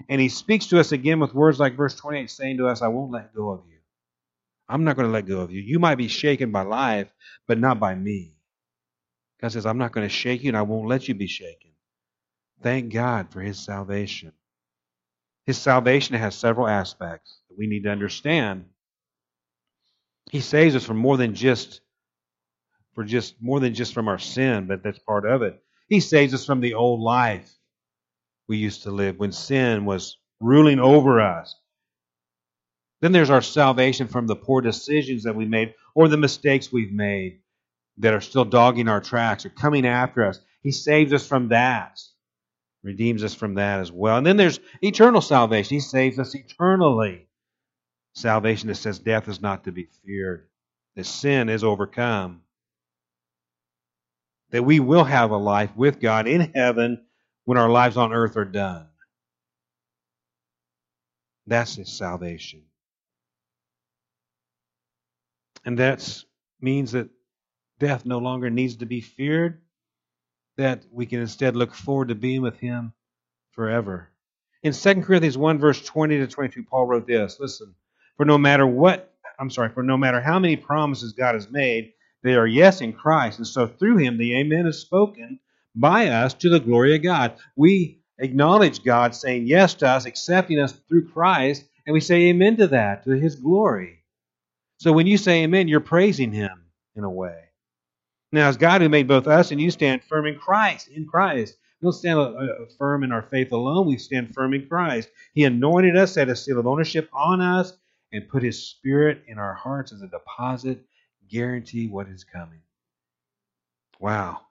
and 0.10 0.20
He 0.20 0.30
speaks 0.30 0.66
to 0.68 0.80
us 0.80 0.92
again 0.92 1.20
with 1.20 1.36
words 1.36 1.60
like 1.60 1.78
verse 1.78 1.94
28 1.94 2.32
saying 2.32 2.58
to 2.58 2.68
us, 2.68 2.82
I 2.82 2.88
won't 2.88 3.12
let 3.12 3.36
go 3.36 3.52
of 3.52 3.62
you. 3.70 3.78
I'm 4.68 4.86
not 4.86 4.96
going 4.96 5.08
to 5.08 5.14
let 5.14 5.28
go 5.28 5.42
of 5.42 5.52
you. 5.52 5.62
You 5.62 5.78
might 5.78 6.00
be 6.00 6.08
shaken 6.08 6.52
by 6.52 6.64
life, 6.64 7.14
but 7.48 7.60
not 7.60 7.80
by 7.80 7.94
me. 7.94 8.34
God 9.40 9.52
says, 9.52 9.68
I'm 9.68 9.78
not 9.78 9.92
going 9.92 10.08
to 10.08 10.12
shake 10.12 10.42
you 10.42 10.50
and 10.50 10.58
I 10.58 10.64
won't 10.64 10.88
let 10.88 11.08
you 11.08 11.14
be 11.14 11.28
shaken. 11.28 11.67
Thank 12.62 12.94
God 12.94 13.32
for 13.32 13.42
His 13.42 13.60
salvation. 13.60 14.34
His 15.46 15.58
salvation 15.58 16.16
has 16.16 16.36
several 16.36 16.68
aspects 16.68 17.40
that 17.50 17.58
we 17.58 17.68
need 17.68 17.84
to 17.84 17.92
understand. 17.92 18.66
He 20.30 20.42
saves 20.42 20.76
us 20.76 20.84
from 20.84 20.98
more 20.98 21.18
than 21.18 21.36
just 21.36 21.82
for 22.94 23.04
just 23.04 23.36
more 23.42 23.60
than 23.60 23.74
just 23.74 23.94
from 23.94 24.08
our 24.08 24.18
sin, 24.18 24.68
but 24.68 24.84
that's 24.84 25.00
part 25.00 25.26
of 25.26 25.44
it. 25.44 25.62
He 25.88 26.00
saves 26.00 26.34
us 26.34 26.46
from 26.46 26.62
the 26.62 26.74
old 26.74 27.00
life 27.00 27.54
we 28.48 28.58
used 28.58 28.84
to 28.84 28.92
live 28.92 29.20
when 29.20 29.32
sin 29.32 29.86
was 29.86 30.18
ruling 30.42 30.80
over 30.80 31.22
us. 31.22 31.56
Then 33.02 33.12
there's 33.12 33.30
our 33.30 33.42
salvation 33.42 34.08
from 34.08 34.28
the 34.28 34.36
poor 34.36 34.62
decisions 34.62 35.24
that 35.24 35.36
we 35.36 35.46
made 35.46 35.76
or 35.94 36.08
the 36.08 36.18
mistakes 36.18 36.72
we've 36.72 36.92
made 36.92 37.40
that 38.00 38.14
are 38.14 38.22
still 38.22 38.46
dogging 38.46 38.88
our 38.88 39.02
tracks 39.02 39.46
or 39.46 39.50
coming 39.50 39.86
after 39.86 40.26
us. 40.26 40.40
He 40.64 40.72
saves 40.72 41.14
us 41.14 41.28
from 41.28 41.50
that, 41.50 42.00
redeems 42.88 43.24
us 43.24 43.36
from 43.36 43.56
that 43.56 43.80
as 43.80 43.92
well. 43.92 44.18
And 44.18 44.26
then 44.26 44.38
there's 44.38 44.60
eternal 44.82 45.22
salvation. 45.22 45.76
He 45.76 45.82
saves 45.82 46.18
us 46.18 46.34
eternally. 46.34 47.28
Salvation 48.14 48.70
that 48.70 48.76
says 48.76 48.98
death 48.98 49.28
is 49.28 49.42
not 49.42 49.66
to 49.66 49.72
be 49.72 49.88
feared, 50.04 50.48
that 50.96 51.06
sin 51.06 51.50
is 51.50 51.64
overcome 51.64 52.42
that 54.52 54.64
we 54.64 54.80
will 54.80 55.04
have 55.04 55.32
a 55.32 55.38
life 55.38 55.76
with 55.76 56.00
God 56.00 56.28
in 56.28 56.52
heaven 56.56 57.06
when 57.46 57.58
our 57.58 57.70
lives 57.70 57.98
on 57.98 58.14
earth 58.14 58.38
are 58.38 58.46
done. 58.46 58.88
That's 61.46 61.76
His 61.76 61.92
salvation. 61.92 62.64
And 65.66 65.78
that 65.80 66.24
means 66.62 66.94
that 66.94 67.10
death 67.80 68.06
no 68.06 68.20
longer 68.20 68.50
needs 68.50 68.78
to 68.78 68.86
be 68.86 69.02
feared, 69.02 69.62
that 70.58 70.86
we 70.92 71.06
can 71.06 71.20
instead 71.20 71.56
look 71.56 71.74
forward 71.74 72.10
to 72.10 72.16
being 72.16 72.42
with 72.42 72.60
Him 72.60 72.94
forever. 73.52 74.10
In 74.64 74.74
2 74.74 75.02
Corinthians 75.02 75.38
1, 75.38 75.60
verse 75.60 75.84
20 75.84 76.18
to 76.18 76.28
22, 76.28 76.64
Paul 76.64 76.88
wrote 76.88 77.08
this 77.08 77.38
Listen, 77.40 77.76
for 78.18 78.26
no 78.26 78.38
matter 78.38 78.66
what, 78.66 79.14
I'm 79.40 79.50
sorry, 79.50 79.70
for 79.70 79.84
no 79.84 79.98
matter 79.98 80.20
how 80.20 80.40
many 80.40 80.56
promises 80.56 81.14
God 81.14 81.36
has 81.36 81.50
made, 81.50 81.94
they 82.24 82.36
are 82.36 82.48
yes 82.48 82.82
in 82.82 82.94
Christ. 82.94 83.38
And 83.38 83.48
so 83.48 83.68
through 83.68 83.98
him, 83.98 84.18
the 84.18 84.40
Amen 84.40 84.66
is 84.66 84.80
spoken 84.82 85.40
by 85.76 86.08
us 86.08 86.34
to 86.34 86.50
the 86.50 86.60
glory 86.60 86.96
of 86.96 87.04
God. 87.04 87.38
We 87.56 88.02
acknowledge 88.20 88.84
God 88.84 89.16
saying 89.16 89.48
yes 89.48 89.76
to 89.76 89.88
us, 89.88 90.06
accepting 90.06 90.60
us 90.60 90.74
through 90.74 91.10
Christ, 91.10 91.64
and 91.86 91.94
we 91.94 92.00
say 92.00 92.30
amen 92.30 92.58
to 92.58 92.68
that, 92.68 93.06
to 93.06 93.12
his 93.12 93.36
glory. 93.36 94.04
So 94.78 94.92
when 94.92 95.08
you 95.08 95.18
say 95.18 95.44
amen, 95.44 95.68
you're 95.68 95.80
praising 95.80 96.32
him 96.32 96.66
in 96.96 97.04
a 97.04 97.10
way. 97.10 97.47
Now, 98.32 98.50
as 98.50 98.58
God 98.58 98.82
who 98.82 98.90
made 98.90 99.08
both 99.08 99.28
us 99.28 99.52
and 99.52 99.62
you 99.62 99.72
stand 99.72 100.04
firm 100.04 100.26
in 100.26 100.38
Christ, 100.38 100.90
in 100.90 101.06
Christ. 101.06 101.56
We 101.82 101.86
don't 101.86 101.94
stand 101.94 102.20
uh, 102.20 102.24
uh, 102.24 102.48
firm 102.78 103.04
in 103.04 103.12
our 103.12 103.22
faith 103.22 103.52
alone, 103.52 103.88
we 103.88 103.98
stand 103.98 104.34
firm 104.34 104.54
in 104.54 104.68
Christ. 104.68 105.10
He 105.34 105.44
anointed 105.44 105.96
us, 105.96 106.14
set 106.14 106.28
a 106.28 106.36
seal 106.36 106.60
of 106.60 106.68
ownership 106.68 107.10
on 107.14 107.40
us, 107.40 107.74
and 108.12 108.28
put 108.28 108.44
his 108.44 108.68
spirit 108.68 109.24
in 109.28 109.38
our 109.38 109.54
hearts 109.54 109.92
as 109.92 110.02
a 110.02 110.08
deposit 110.08 110.84
guarantee 111.30 111.88
what 111.88 112.08
is 112.08 112.24
coming. 112.24 112.62
Wow. 114.00 114.42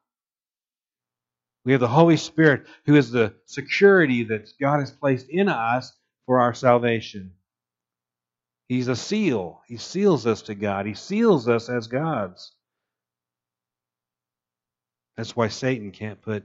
We 1.65 1.73
have 1.73 1.81
the 1.81 1.89
Holy 1.89 2.17
Spirit 2.17 2.67
who 2.85 2.95
is 2.95 3.11
the 3.11 3.35
security 3.47 4.25
that 4.25 4.53
God 4.61 4.81
has 4.81 4.93
placed 4.93 5.29
in 5.29 5.49
us 5.49 5.93
for 6.27 6.41
our 6.41 6.55
salvation. 6.55 7.33
He's 8.69 8.89
a 8.89 8.97
seal. 8.97 9.63
He 9.67 9.77
seals 9.77 10.27
us 10.27 10.43
to 10.43 10.55
God. 10.55 10.87
He 10.87 10.95
seals 10.95 11.49
us 11.49 11.69
as 11.69 11.87
God's. 11.87 12.53
That's 15.17 15.35
why 15.35 15.49
Satan 15.49 15.91
can't 15.91 16.21
put 16.21 16.45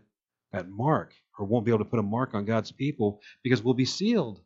that 0.52 0.70
mark 0.70 1.14
or 1.38 1.46
won't 1.46 1.66
be 1.66 1.72
able 1.72 1.84
to 1.84 1.90
put 1.90 2.00
a 2.00 2.04
mark 2.04 2.34
on 2.34 2.46
God's 2.46 2.72
people 2.72 3.22
because 3.44 3.64
we'll 3.64 3.74
be 3.74 3.86
sealed. 3.86 4.42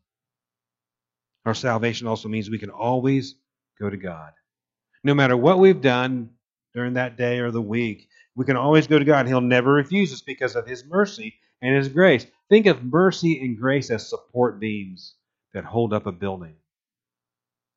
Our 1.46 1.54
salvation 1.54 2.08
also 2.08 2.28
means 2.28 2.50
we 2.50 2.58
can 2.58 2.72
always 2.72 3.36
go 3.80 3.90
to 3.90 3.98
God. 3.98 4.32
No 5.04 5.14
matter 5.14 5.38
what 5.38 5.60
we've 5.60 5.82
done 5.82 6.32
during 6.74 6.94
that 6.94 7.18
day 7.18 7.40
or 7.40 7.52
the 7.52 7.62
week, 7.62 8.10
we 8.36 8.46
can 8.46 8.58
always 8.58 8.88
go 8.88 8.98
to 8.98 9.06
God. 9.06 9.28
He'll 9.28 9.42
never 9.42 9.72
refuse 9.72 10.12
us 10.12 10.22
because 10.22 10.56
of 10.56 10.68
His 10.68 10.84
mercy 10.86 11.36
and 11.62 11.76
His 11.76 11.90
grace. 11.90 12.26
Think 12.50 12.66
of 12.66 12.84
mercy 12.84 13.40
and 13.42 13.58
grace 13.58 13.92
as 13.92 14.10
support 14.10 14.60
beams 14.60 15.16
that 15.54 15.64
hold 15.64 15.94
up 15.94 16.08
a 16.08 16.12
building. 16.12 16.56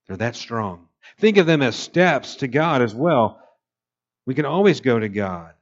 They're 0.06 0.16
that 0.16 0.36
strong. 0.36 0.88
Think 1.18 1.36
of 1.36 1.46
them 1.46 1.62
as 1.62 1.76
steps 1.76 2.36
to 2.36 2.48
God 2.48 2.82
as 2.82 2.94
well. 2.94 3.40
We 4.26 4.34
can 4.34 4.46
always 4.46 4.80
go 4.80 4.98
to 4.98 5.08
God. 5.08 5.52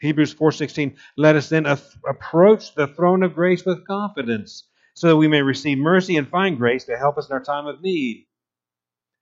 Hebrews 0.00 0.34
4:16 0.34 0.96
Let 1.16 1.36
us 1.36 1.48
then 1.48 1.66
approach 1.66 2.74
the 2.74 2.88
throne 2.88 3.22
of 3.22 3.34
grace 3.34 3.64
with 3.64 3.86
confidence 3.86 4.64
so 4.94 5.08
that 5.08 5.16
we 5.16 5.28
may 5.28 5.42
receive 5.42 5.78
mercy 5.78 6.16
and 6.16 6.28
find 6.28 6.56
grace 6.56 6.84
to 6.84 6.96
help 6.96 7.18
us 7.18 7.28
in 7.28 7.32
our 7.32 7.42
time 7.42 7.66
of 7.66 7.82
need. 7.82 8.26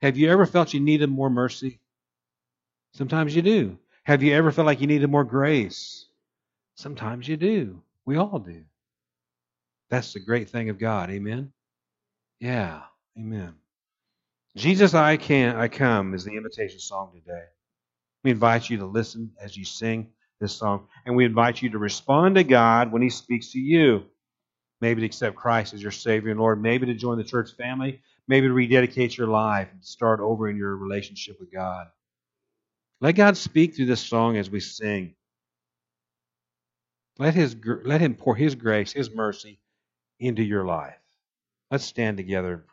Have 0.03 0.17
you 0.17 0.31
ever 0.31 0.47
felt 0.47 0.75
you 0.75 0.81
needed 0.81 1.11
more 1.11 1.31
mercy? 1.31 1.81
Sometimes 2.93 3.35
you 3.35 3.43
do. 3.43 3.79
Have 4.05 4.23
you 4.23 4.33
ever 4.35 4.53
felt 4.53 4.67
like 4.67 4.81
you 4.81 4.87
needed 4.87 5.11
more 5.11 5.25
grace? 5.25 6.07
Sometimes 6.77 7.27
you 7.29 7.37
do. 7.37 7.83
We 8.05 8.17
all 8.17 8.39
do. 8.39 8.65
That's 9.91 10.13
the 10.13 10.21
great 10.21 10.49
thing 10.51 10.69
of 10.69 10.79
God. 10.79 11.11
Amen. 11.11 11.53
Yeah. 12.41 12.83
Amen. 13.19 13.55
Jesus, 14.57 14.95
I 14.95 15.17
can 15.17 15.57
I 15.57 15.69
come 15.69 16.15
is 16.15 16.25
the 16.25 16.37
invitation 16.37 16.81
song 16.81 17.13
today. 17.15 17.45
We 18.25 18.31
invite 18.31 18.71
you 18.71 18.79
to 18.79 18.87
listen 18.87 19.33
as 19.41 19.57
you 19.57 19.65
sing 19.65 20.09
this 20.41 20.55
song, 20.55 20.87
and 21.05 21.17
we 21.17 21.25
invite 21.25 21.63
you 21.63 21.71
to 21.71 21.79
respond 21.79 22.37
to 22.37 22.45
God 22.45 22.93
when 22.93 23.03
He 23.03 23.11
speaks 23.11 23.53
to 23.53 23.59
you. 23.59 24.05
Maybe 24.81 25.01
to 25.01 25.07
accept 25.07 25.37
Christ 25.37 25.73
as 25.73 25.83
your 25.83 25.91
Savior 25.91 26.31
and 26.31 26.39
Lord, 26.39 26.61
maybe 26.61 26.87
to 26.87 26.95
join 26.95 27.17
the 27.17 27.25
church 27.25 27.53
family, 27.57 28.03
maybe 28.29 28.47
to 28.47 28.53
rededicate 28.53 29.17
your 29.17 29.29
life 29.29 29.69
and 29.73 29.83
start 29.83 30.21
over 30.21 30.51
in 30.51 30.57
your 30.57 30.77
relationship 30.77 31.41
with 31.41 31.51
God. 31.51 31.87
Let 33.01 33.15
God 33.15 33.37
speak 33.37 33.75
through 33.75 33.87
this 33.87 34.01
song 34.01 34.37
as 34.37 34.51
we 34.51 34.61
sing. 34.61 35.15
Let, 37.19 37.35
his, 37.35 37.57
let 37.85 38.01
Him 38.03 38.15
pour 38.15 38.37
His 38.37 38.55
grace, 38.55 38.93
His 38.93 39.11
mercy 39.11 39.61
into 40.21 40.43
your 40.43 40.67
life. 40.67 40.99
Let's 41.71 41.85
stand 41.85 42.17
together 42.17 42.65